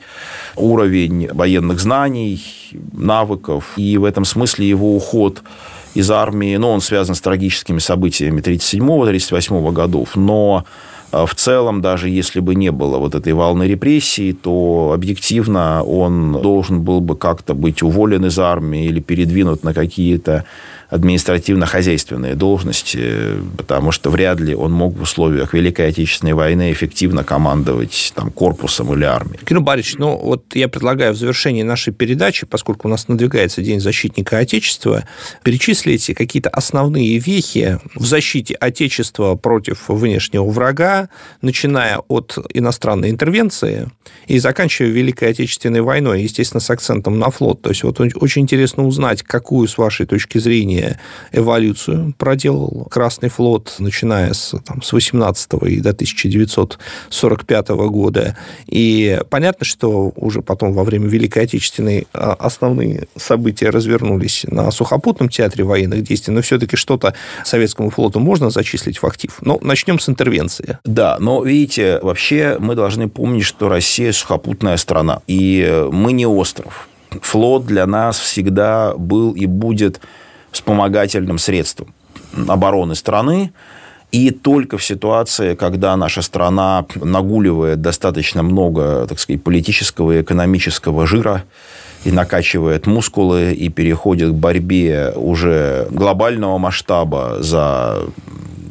уровень 0.56 1.28
военных 1.34 1.80
знаний, 1.80 2.40
навыков. 2.94 3.74
И 3.78 3.98
в 3.98 4.06
этом 4.06 4.26
смысле 4.26 4.70
его 4.70 4.96
уход 4.96 5.42
из 5.96 6.12
армии, 6.12 6.56
ну, 6.58 6.70
он 6.70 6.82
связан 6.82 7.16
с 7.16 7.22
трагическими 7.22 7.80
событиями 7.80 8.42
37-38 8.42 9.72
годов, 9.72 10.16
но 10.16 10.66
э, 11.12 11.26
в 11.26 11.36
целом, 11.36 11.82
даже 11.82 12.10
если 12.10 12.40
бы 12.40 12.56
не 12.56 12.72
было 12.72 12.98
вот 13.00 13.16
этой 13.16 13.34
волны 13.34 13.64
репрессий, 13.64 14.34
то 14.34 14.92
объективно 14.94 15.84
он 15.84 16.42
должен 16.42 16.82
был 16.82 17.02
бы 17.02 17.16
как-то 17.16 17.54
быть 17.56 17.84
уволен 17.84 18.26
из 18.26 18.38
армии 18.38 18.86
или 18.86 19.00
передвинут 19.00 19.64
на 19.64 19.74
какие-то 19.74 20.46
административно-хозяйственные 20.94 22.36
должности, 22.36 23.38
потому 23.58 23.92
что 23.92 24.12
вряд 24.12 24.40
ли 24.40 24.54
он 24.54 24.72
мог 24.72 24.96
в 24.96 25.02
условиях 25.02 25.54
Великой 25.54 25.88
Отечественной 25.88 26.34
войны 26.34 26.72
эффективно 26.72 27.24
командовать 27.24 28.14
там, 28.16 28.30
корпусом 28.30 28.94
или 28.94 29.04
армией. 29.04 29.40
Кирилл 29.44 29.62
Борисович, 29.62 29.98
ну 29.98 30.16
вот 30.18 30.56
я 30.56 30.68
предлагаю 30.68 31.14
в 31.14 31.18
завершении 31.18 31.64
нашей 31.64 31.94
передачи, 31.94 32.46
поскольку 32.46 32.88
у 32.88 32.92
нас 32.92 33.08
надвигается 33.08 33.62
День 33.62 33.80
защитника 33.80 34.38
Отечества, 34.38 35.08
перечислить 35.44 36.14
какие-то 36.16 36.50
основные 36.50 37.18
вехи 37.18 37.80
в 37.96 38.06
защите 38.06 38.54
Отечества 38.54 39.34
против 39.36 39.90
внешнего 39.90 40.46
врага, 40.46 41.10
начиная 41.42 41.98
от 42.08 42.38
иностранной 42.54 43.10
интервенции 43.10 43.90
и 44.28 44.38
заканчивая 44.38 44.92
Великой 44.92 45.30
Отечественной 45.30 45.82
войной, 45.82 46.22
естественно, 46.22 46.62
с 46.62 46.70
акцентом 46.70 47.18
на 47.18 47.32
флот. 47.32 47.64
То 47.64 47.70
есть 47.70 47.84
вот 47.84 48.00
очень 48.00 48.44
интересно 48.44 48.86
узнать, 48.86 49.24
какую, 49.24 49.68
с 49.68 49.78
вашей 49.78 50.06
точки 50.06 50.38
зрения, 50.38 50.83
менее, 50.84 51.00
эволюцию 51.32 52.14
проделал 52.18 52.88
Красный 52.90 53.30
флот, 53.30 53.76
начиная 53.80 54.34
с, 54.34 54.56
там, 54.66 54.82
с 54.82 54.94
18 54.94 55.54
и 55.64 55.80
до 55.80 55.90
1945 55.90 57.70
года. 57.70 58.38
И 58.68 59.20
понятно, 59.30 59.66
что 59.66 60.12
уже 60.16 60.42
потом 60.42 60.74
во 60.74 60.84
время 60.84 61.08
Великой 61.08 61.44
Отечественной 61.44 62.08
а, 62.14 62.34
основные 62.34 63.08
события 63.16 63.70
развернулись 63.70 64.46
на 64.48 64.72
сухопутном 64.72 65.30
театре 65.30 65.64
военных 65.64 66.04
действий, 66.04 66.34
но 66.34 66.42
все-таки 66.42 66.76
что-то 66.76 67.14
советскому 67.44 67.90
флоту 67.90 68.20
можно 68.20 68.50
зачислить 68.50 69.02
в 69.02 69.06
актив. 69.06 69.36
Но 69.42 69.54
ну, 69.62 69.68
начнем 69.68 70.00
с 70.00 70.10
интервенции. 70.10 70.80
Да, 70.84 71.18
но 71.20 71.44
видите, 71.44 72.00
вообще 72.02 72.58
мы 72.60 72.76
должны 72.76 73.10
помнить, 73.10 73.46
что 73.46 73.70
Россия 73.70 74.12
сухопутная 74.12 74.78
страна, 74.78 75.22
и 75.28 75.88
мы 75.92 76.14
не 76.14 76.26
остров 76.26 76.88
флот 77.22 77.66
для 77.66 77.86
нас 77.86 78.20
всегда 78.20 78.94
был 78.96 79.34
и 79.34 79.46
будет 79.46 80.02
вспомогательным 80.54 81.38
средством 81.38 81.94
обороны 82.48 82.96
страны. 82.96 83.52
И 84.12 84.30
только 84.30 84.78
в 84.78 84.84
ситуации, 84.84 85.56
когда 85.56 85.98
наша 85.98 86.22
страна 86.22 86.86
нагуливает 86.96 87.82
достаточно 87.82 88.44
много, 88.44 89.08
так 89.08 89.20
сказать, 89.20 89.44
политического 89.44 90.12
и 90.12 90.22
экономического 90.22 91.08
жира, 91.08 91.44
и 92.06 92.12
накачивает 92.12 92.86
мускулы, 92.86 93.54
и 93.54 93.70
переходит 93.70 94.30
к 94.30 94.34
борьбе 94.34 95.14
уже 95.16 95.88
глобального 95.90 96.60
масштаба 96.60 97.38
за 97.40 98.04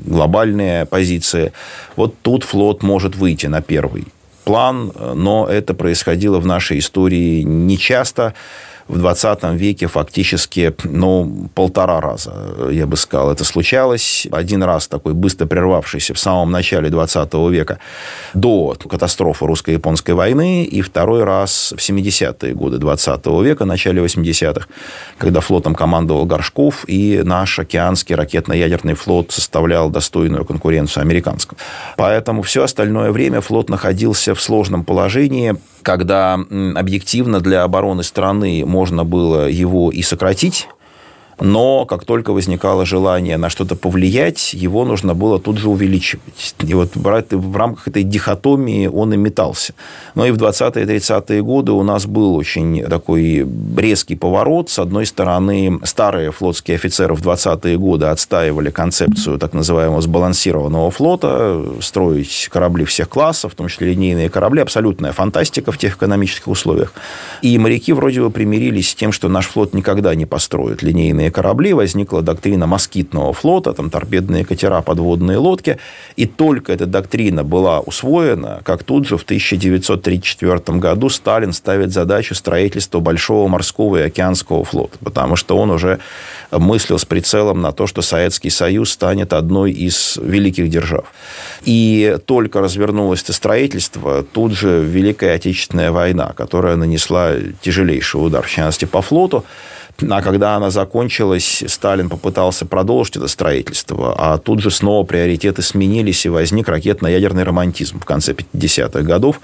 глобальные 0.06 0.86
позиции, 0.86 1.52
вот 1.96 2.14
тут 2.22 2.44
флот 2.44 2.82
может 2.82 3.16
выйти 3.16 3.46
на 3.46 3.62
первый 3.62 4.06
план, 4.44 4.92
но 5.14 5.46
это 5.48 5.74
происходило 5.74 6.38
в 6.38 6.46
нашей 6.46 6.78
истории 6.78 7.42
нечасто 7.42 8.34
в 8.88 8.98
20 8.98 9.44
веке 9.54 9.86
фактически 9.86 10.74
ну, 10.84 11.48
полтора 11.54 12.00
раза, 12.00 12.32
я 12.70 12.86
бы 12.86 12.96
сказал, 12.96 13.30
это 13.30 13.44
случалось. 13.44 14.26
Один 14.30 14.62
раз 14.62 14.88
такой 14.88 15.14
быстро 15.14 15.46
прервавшийся 15.46 16.14
в 16.14 16.18
самом 16.18 16.50
начале 16.50 16.90
20 16.90 17.34
века 17.50 17.78
до 18.34 18.76
катастрофы 18.88 19.46
русско-японской 19.46 20.12
войны, 20.12 20.64
и 20.64 20.80
второй 20.82 21.24
раз 21.24 21.72
в 21.76 21.80
70-е 21.80 22.54
годы 22.54 22.78
20 22.78 23.26
века, 23.42 23.64
начале 23.64 24.02
80-х, 24.02 24.66
когда 25.18 25.40
флотом 25.40 25.74
командовал 25.74 26.26
Горшков, 26.26 26.84
и 26.88 27.22
наш 27.24 27.58
океанский 27.58 28.14
ракетно-ядерный 28.14 28.94
флот 28.94 29.32
составлял 29.32 29.90
достойную 29.90 30.44
конкуренцию 30.44 31.02
американскому. 31.02 31.58
Поэтому 31.96 32.42
все 32.42 32.64
остальное 32.64 33.10
время 33.10 33.40
флот 33.40 33.68
находился 33.68 34.34
в 34.34 34.40
сложном 34.40 34.84
положении, 34.84 35.56
когда 35.82 36.34
объективно 36.34 37.40
для 37.40 37.64
обороны 37.64 38.02
страны 38.02 38.64
можно 38.72 39.04
было 39.04 39.48
его 39.48 39.90
и 39.92 40.02
сократить, 40.02 40.66
но 41.42 41.86
как 41.86 42.04
только 42.04 42.32
возникало 42.32 42.86
желание 42.86 43.36
на 43.36 43.50
что-то 43.50 43.74
повлиять, 43.74 44.54
его 44.54 44.84
нужно 44.84 45.12
было 45.14 45.40
тут 45.40 45.58
же 45.58 45.68
увеличивать. 45.68 46.54
И 46.60 46.72
вот 46.72 46.92
в 46.94 47.56
рамках 47.56 47.88
этой 47.88 48.04
дихотомии 48.04 48.86
он 48.86 49.12
и 49.12 49.16
метался. 49.16 49.74
Но 50.14 50.24
и 50.24 50.30
в 50.30 50.36
20-е 50.36 50.86
30-е 50.86 51.42
годы 51.42 51.72
у 51.72 51.82
нас 51.82 52.06
был 52.06 52.36
очень 52.36 52.84
такой 52.84 53.44
резкий 53.76 54.14
поворот. 54.14 54.70
С 54.70 54.78
одной 54.78 55.04
стороны, 55.04 55.80
старые 55.82 56.30
флотские 56.30 56.76
офицеры 56.76 57.14
в 57.14 57.22
20-е 57.22 57.76
годы 57.76 58.06
отстаивали 58.06 58.70
концепцию 58.70 59.38
так 59.40 59.52
называемого 59.52 60.00
сбалансированного 60.00 60.92
флота, 60.92 61.60
строить 61.80 62.48
корабли 62.52 62.84
всех 62.84 63.08
классов, 63.08 63.54
в 63.54 63.56
том 63.56 63.66
числе 63.66 63.88
линейные 63.88 64.28
корабли, 64.28 64.60
абсолютная 64.60 65.10
фантастика 65.10 65.72
в 65.72 65.78
тех 65.78 65.96
экономических 65.96 66.46
условиях. 66.46 66.92
И 67.42 67.58
моряки 67.58 67.92
вроде 67.92 68.20
бы 68.20 68.30
примирились 68.30 68.90
с 68.90 68.94
тем, 68.94 69.10
что 69.10 69.28
наш 69.28 69.48
флот 69.48 69.74
никогда 69.74 70.14
не 70.14 70.24
построит 70.24 70.84
линейные 70.84 71.31
корабли, 71.32 71.72
возникла 71.72 72.22
доктрина 72.22 72.66
москитного 72.66 73.32
флота, 73.32 73.72
там 73.72 73.90
торпедные 73.90 74.44
катера, 74.44 74.80
подводные 74.82 75.38
лодки, 75.38 75.78
и 76.16 76.26
только 76.26 76.72
эта 76.72 76.86
доктрина 76.86 77.42
была 77.42 77.80
усвоена, 77.80 78.60
как 78.64 78.84
тут 78.84 79.08
же 79.08 79.16
в 79.16 79.22
1934 79.22 80.78
году 80.78 81.08
Сталин 81.08 81.52
ставит 81.52 81.92
задачу 81.92 82.34
строительства 82.34 83.00
большого 83.00 83.48
морского 83.48 83.96
и 83.96 84.02
океанского 84.02 84.64
флота, 84.64 84.98
потому 85.02 85.36
что 85.36 85.56
он 85.56 85.70
уже 85.70 85.98
мыслил 86.50 86.98
с 86.98 87.04
прицелом 87.04 87.60
на 87.60 87.72
то, 87.72 87.86
что 87.86 88.02
Советский 88.02 88.50
Союз 88.50 88.90
станет 88.90 89.32
одной 89.32 89.72
из 89.72 90.18
великих 90.22 90.68
держав. 90.68 91.06
И 91.64 92.18
только 92.26 92.60
развернулось 92.60 93.22
это 93.22 93.32
строительство, 93.32 94.22
тут 94.22 94.52
же 94.52 94.82
Великая 94.82 95.34
Отечественная 95.34 95.90
война, 95.92 96.32
которая 96.36 96.76
нанесла 96.76 97.32
тяжелейший 97.60 98.24
удар, 98.24 98.44
в 98.46 98.50
частности, 98.50 98.84
по 98.84 99.02
флоту. 99.02 99.44
А 100.00 100.22
когда 100.22 100.56
она 100.56 100.70
закончилась, 100.70 101.62
Сталин 101.66 102.08
попытался 102.08 102.66
продолжить 102.66 103.16
это 103.16 103.28
строительство, 103.28 104.14
а 104.16 104.38
тут 104.38 104.60
же 104.60 104.70
снова 104.70 105.04
приоритеты 105.04 105.62
сменились, 105.62 106.26
и 106.26 106.28
возник 106.28 106.68
ракетно-ядерный 106.68 107.44
романтизм 107.44 108.00
в 108.00 108.04
конце 108.04 108.32
50-х 108.32 109.02
годов, 109.02 109.40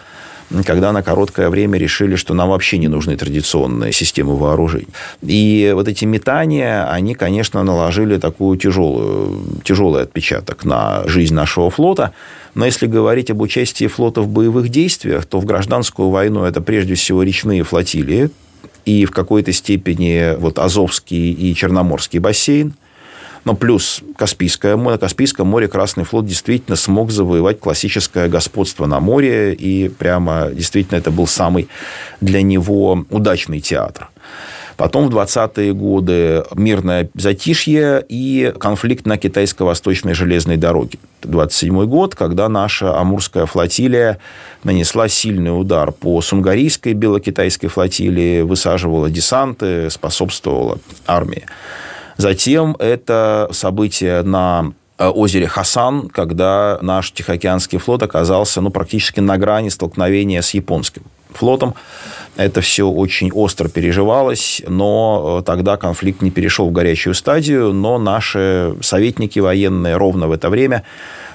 когда 0.65 0.93
на 0.93 1.03
короткое 1.03 1.51
время 1.51 1.79
решили, 1.79 2.17
что 2.17 2.35
нам 2.35 2.49
вообще 2.49 2.79
не 2.79 2.89
нужны 2.89 3.17
традиционные 3.17 3.93
системы 3.93 4.37
вооружений. 4.37 4.89
И 5.23 5.71
вот 5.75 5.89
эти 5.89 6.07
метания, 6.07 6.91
они, 6.91 7.15
конечно, 7.15 7.63
наложили 7.63 8.19
такую 8.19 8.57
тяжелую, 8.57 9.43
тяжелый 9.63 10.03
отпечаток 10.03 10.65
на 10.65 11.07
жизнь 11.07 11.35
нашего 11.35 11.71
флота. 11.71 12.13
Но 12.55 12.65
если 12.65 12.87
говорить 12.87 13.31
об 13.31 13.43
участии 13.43 13.87
флота 13.87 14.23
в 14.23 14.29
боевых 14.29 14.71
действиях, 14.71 15.27
то 15.27 15.39
в 15.39 15.45
гражданскую 15.45 16.09
войну 16.09 16.45
это 16.45 16.61
прежде 16.63 16.95
всего 16.95 17.23
речные 17.23 17.63
флотилии, 17.63 18.31
и 18.88 19.05
в 19.05 19.11
какой-то 19.11 19.53
степени 19.53 20.35
вот 20.38 20.59
Азовский 20.59 21.31
и 21.33 21.55
Черноморский 21.55 22.20
бассейн, 22.20 22.72
но 23.44 23.55
плюс 23.55 24.01
Каспийское 24.16 24.77
море. 24.77 24.94
На 24.94 24.98
Каспийском 24.98 25.46
море 25.46 25.68
Красный 25.68 26.05
флот 26.05 26.24
действительно 26.24 26.74
смог 26.74 27.11
завоевать 27.11 27.61
классическое 27.61 28.29
господство 28.29 28.87
на 28.87 28.98
море, 28.98 29.53
и 29.53 29.90
прямо 29.90 30.48
действительно 30.53 30.96
это 30.96 31.11
был 31.11 31.27
самый 31.27 31.68
для 32.22 32.40
него 32.40 33.05
удачный 33.11 33.61
театр. 33.61 34.09
Потом 34.79 35.09
в 35.09 35.12
20-е 35.12 35.73
годы 35.73 36.45
мирное 36.55 37.11
затишье 37.14 38.05
и 38.09 38.55
конфликт 38.61 39.07
на 39.07 39.19
китайско-восточной 39.19 40.14
железной 40.14 40.57
дороге. 40.57 41.01
27 41.23 41.85
год, 41.87 42.14
когда 42.14 42.49
наша 42.49 42.97
Амурская 42.97 43.47
флотилия 43.47 44.19
нанесла 44.62 45.09
сильный 45.09 45.51
удар 45.51 45.91
по 45.91 46.21
Сунгарийской 46.21 46.93
белокитайской 46.93 47.69
флотилии, 47.69 48.43
высаживала 48.43 49.11
десанты, 49.11 49.91
способствовала 49.91 50.79
армии. 51.09 51.45
Затем 52.17 52.77
это 52.79 53.49
событие 53.51 54.23
на 54.23 54.75
э, 54.97 55.09
озере 55.09 55.49
Хасан, 55.49 56.09
когда 56.09 56.79
наш 56.83 57.11
Тихоокеанский 57.11 57.79
флот 57.79 58.05
оказался 58.05 58.61
ну, 58.61 58.71
практически 58.71 59.19
на 59.19 59.38
грани 59.38 59.71
столкновения 59.71 60.41
с 60.41 60.55
японским 60.55 61.03
флотом. 61.33 61.75
Это 62.37 62.61
все 62.61 62.88
очень 62.88 63.33
остро 63.33 63.69
переживалось, 63.69 64.62
но 64.69 65.38
э, 65.41 65.43
тогда 65.45 65.77
конфликт 65.77 66.23
не 66.23 66.31
перешел 66.31 66.69
в 66.69 66.73
горячую 66.73 67.14
стадию, 67.14 67.73
но 67.73 67.99
наши 67.99 68.77
советники 68.81 69.41
военные 69.41 69.97
ровно 69.97 70.29
в 70.29 70.33
это 70.33 70.49
время 70.49 70.85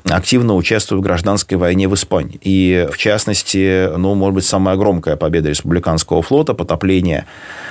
активно 0.10 0.56
участвуют 0.56 1.02
в 1.02 1.04
гражданской 1.04 1.58
войне 1.58 1.88
в 1.88 1.94
Испании. 1.94 2.40
И, 2.42 2.88
в 2.92 2.98
частности, 2.98 3.90
ну, 3.96 4.16
может 4.16 4.36
быть, 4.36 4.46
самая 4.46 4.76
громкая 4.76 5.16
победа 5.16 5.50
республиканского 5.50 6.22
флота, 6.22 6.54
потопление 6.54 7.26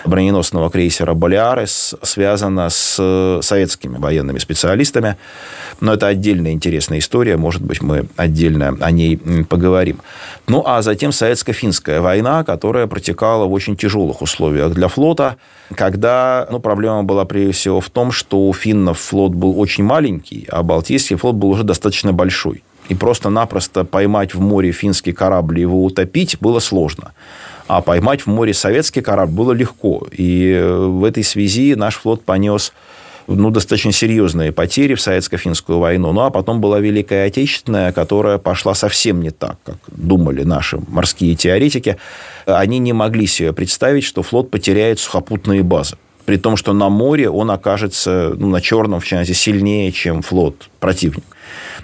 броненосного 0.04 0.70
крейсера 0.70 1.14
«Болиарес», 1.14 1.94
связана 2.02 2.70
с 2.70 3.40
советскими 3.42 3.98
военными 3.98 4.38
специалистами. 4.38 5.16
Но 5.80 5.94
это 5.94 6.06
отдельная 6.06 6.52
интересная 6.52 6.98
история, 6.98 7.36
может 7.36 7.62
быть, 7.62 7.82
мы 7.82 8.06
отдельно 8.16 8.76
о 8.80 8.90
ней 8.90 9.18
поговорим. 9.48 10.00
Ну, 10.46 10.62
а 10.66 10.82
затем 10.82 11.10
советско-финская 11.10 12.00
война, 12.00 12.44
которая 12.44 12.86
протекала 12.86 13.44
в 13.44 13.52
очень 13.52 13.76
тяжелых 13.76 14.22
условиях 14.22 14.72
для 14.72 14.88
флота, 14.88 15.36
когда 15.74 16.46
ну, 16.50 16.58
проблема 16.60 17.02
была 17.02 17.24
прежде 17.24 17.52
всего 17.52 17.80
в 17.80 17.90
том, 17.90 18.12
что 18.12 18.48
у 18.48 18.52
финнов 18.52 18.98
флот 18.98 19.32
был 19.32 19.58
очень 19.58 19.84
маленький, 19.84 20.46
а 20.50 20.62
Балтийский 20.62 21.16
флот 21.16 21.34
был 21.34 21.50
уже 21.50 21.64
достаточно 21.64 22.12
большой. 22.22 22.62
И 22.90 22.94
просто-напросто 22.94 23.85
поймать 23.85 24.35
в 24.35 24.40
море 24.40 24.72
финский 24.72 25.12
корабль 25.12 25.58
и 25.58 25.62
его 25.62 25.85
утопить 25.85 26.37
было 26.40 26.61
сложно. 26.61 27.12
А 27.68 27.80
поймать 27.80 28.22
в 28.22 28.26
море 28.26 28.54
советский 28.54 29.02
корабль 29.02 29.35
было 29.35 29.52
легко. 29.52 30.06
И 30.12 30.61
в 30.62 31.04
этой 31.04 31.24
связи 31.24 31.74
наш 31.74 31.96
флот 31.96 32.24
понес 32.24 32.72
ну, 33.28 33.50
достаточно 33.50 33.92
серьезные 33.92 34.52
потери 34.52 34.94
в 34.94 35.00
советско-финскую 35.00 35.78
войну. 35.78 36.12
Ну, 36.12 36.20
а 36.20 36.30
потом 36.30 36.61
была 36.61 36.80
Великая 36.80 37.26
Отечественная, 37.26 37.92
которая 37.92 38.38
пошла 38.38 38.74
совсем 38.74 39.20
не 39.20 39.30
так, 39.30 39.56
как 39.64 39.76
думали 39.88 40.44
наши 40.44 40.78
морские 40.88 41.35
теоретики. 41.35 41.96
Они 42.46 42.78
не 42.78 42.92
могли 42.92 43.26
себе 43.26 43.52
представить, 43.52 44.04
что 44.04 44.22
флот 44.22 44.50
потеряет 44.50 44.98
сухопутные 44.98 45.62
базы. 45.62 45.96
При 46.24 46.37
том, 46.37 46.56
что 46.56 46.72
на 46.72 46.88
море 46.88 47.28
он 47.28 47.50
окажется, 47.50 48.35
ну, 48.37 48.48
на 48.48 48.61
Черном, 48.61 49.00
в 49.00 49.04
частности, 49.04 49.32
сильнее, 49.32 49.90
чем 49.92 50.22
флот 50.22 50.68
противника. 50.78 51.26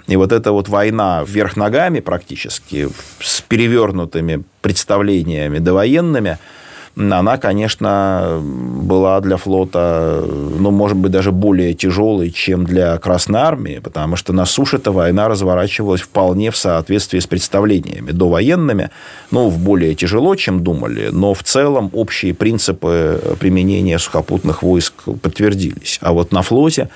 И 0.09 0.15
вот 0.15 0.31
эта 0.31 0.51
вот 0.51 0.67
война 0.67 1.23
вверх 1.25 1.55
ногами 1.55 1.99
практически, 1.99 2.89
с 3.21 3.41
перевернутыми 3.41 4.43
представлениями 4.61 5.59
довоенными– 5.59 6.37
она, 6.95 7.37
конечно, 7.37 8.39
была 8.41 9.21
для 9.21 9.37
флота, 9.37 10.21
ну, 10.27 10.71
может 10.71 10.97
быть, 10.97 11.11
даже 11.11 11.31
более 11.31 11.73
тяжелой, 11.73 12.29
чем 12.29 12.65
для 12.65 12.97
Красной 12.97 13.39
Армии, 13.39 13.79
потому 13.79 14.15
что 14.15 14.33
на 14.33 14.45
суше 14.45 14.77
эта 14.77 14.91
война 14.91 15.29
разворачивалась 15.29 16.01
вполне 16.01 16.51
в 16.51 16.57
соответствии 16.57 17.19
с 17.19 17.27
представлениями 17.27 18.11
довоенными, 18.11 18.89
ну, 19.31 19.49
в 19.49 19.59
более 19.59 19.95
тяжело, 19.95 20.35
чем 20.35 20.63
думали, 20.63 21.09
но 21.11 21.33
в 21.33 21.43
целом 21.43 21.89
общие 21.93 22.33
принципы 22.33 23.21
применения 23.39 23.97
сухопутных 23.97 24.61
войск 24.61 24.93
подтвердились. 25.21 25.99
А 26.01 26.11
вот 26.11 26.31
на 26.31 26.41
флоте 26.41 26.89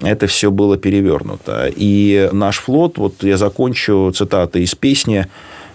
это 0.00 0.26
все 0.26 0.50
было 0.50 0.76
перевернуто. 0.76 1.70
И 1.74 2.28
наш 2.32 2.58
флот, 2.58 2.98
вот 2.98 3.22
я 3.22 3.36
закончу 3.36 4.12
цитатой 4.14 4.62
из 4.62 4.74
песни, 4.74 5.26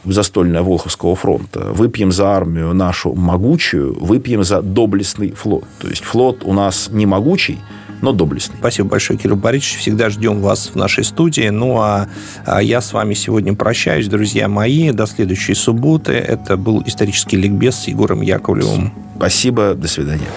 застольная 0.04 0.62
Волховского 0.62 1.16
фронта. 1.16 1.72
Выпьем 1.72 2.12
за 2.12 2.30
армию 2.30 2.74
нашу 2.74 3.14
могучую, 3.14 3.98
выпьем 4.00 4.44
за 4.44 4.62
доблестный 4.62 5.32
флот. 5.32 5.66
То 5.80 5.88
есть 5.88 6.04
флот 6.04 6.44
у 6.44 6.54
нас 6.54 6.90
не 6.92 7.06
могучий, 7.06 7.60
но 8.02 8.12
доблестный. 8.12 8.58
Спасибо 8.60 8.90
большое, 8.90 9.18
Кирилл 9.18 9.36
Борисович. 9.36 9.80
Всегда 9.80 10.10
ждем 10.10 10.42
вас 10.42 10.72
в 10.74 10.76
нашей 10.76 11.04
студии. 11.04 11.50
Ну, 11.50 11.80
а, 11.80 12.08
а 12.46 12.62
я 12.62 12.82
с 12.82 12.94
вами 12.94 13.14
сегодня 13.14 13.56
прощаюсь, 13.56 14.08
друзья 14.08 14.48
мои. 14.48 14.92
До 14.92 15.08
следующей 15.08 15.56
субботы. 15.56 16.14
Это 16.14 16.58
был 16.58 16.84
исторический 16.86 17.38
ликбез 17.38 17.76
с 17.76 17.88
Егором 17.88 18.22
Яковлевым. 18.22 18.94
Спасибо. 19.18 19.74
До 19.74 19.88
свидания. 19.88 20.28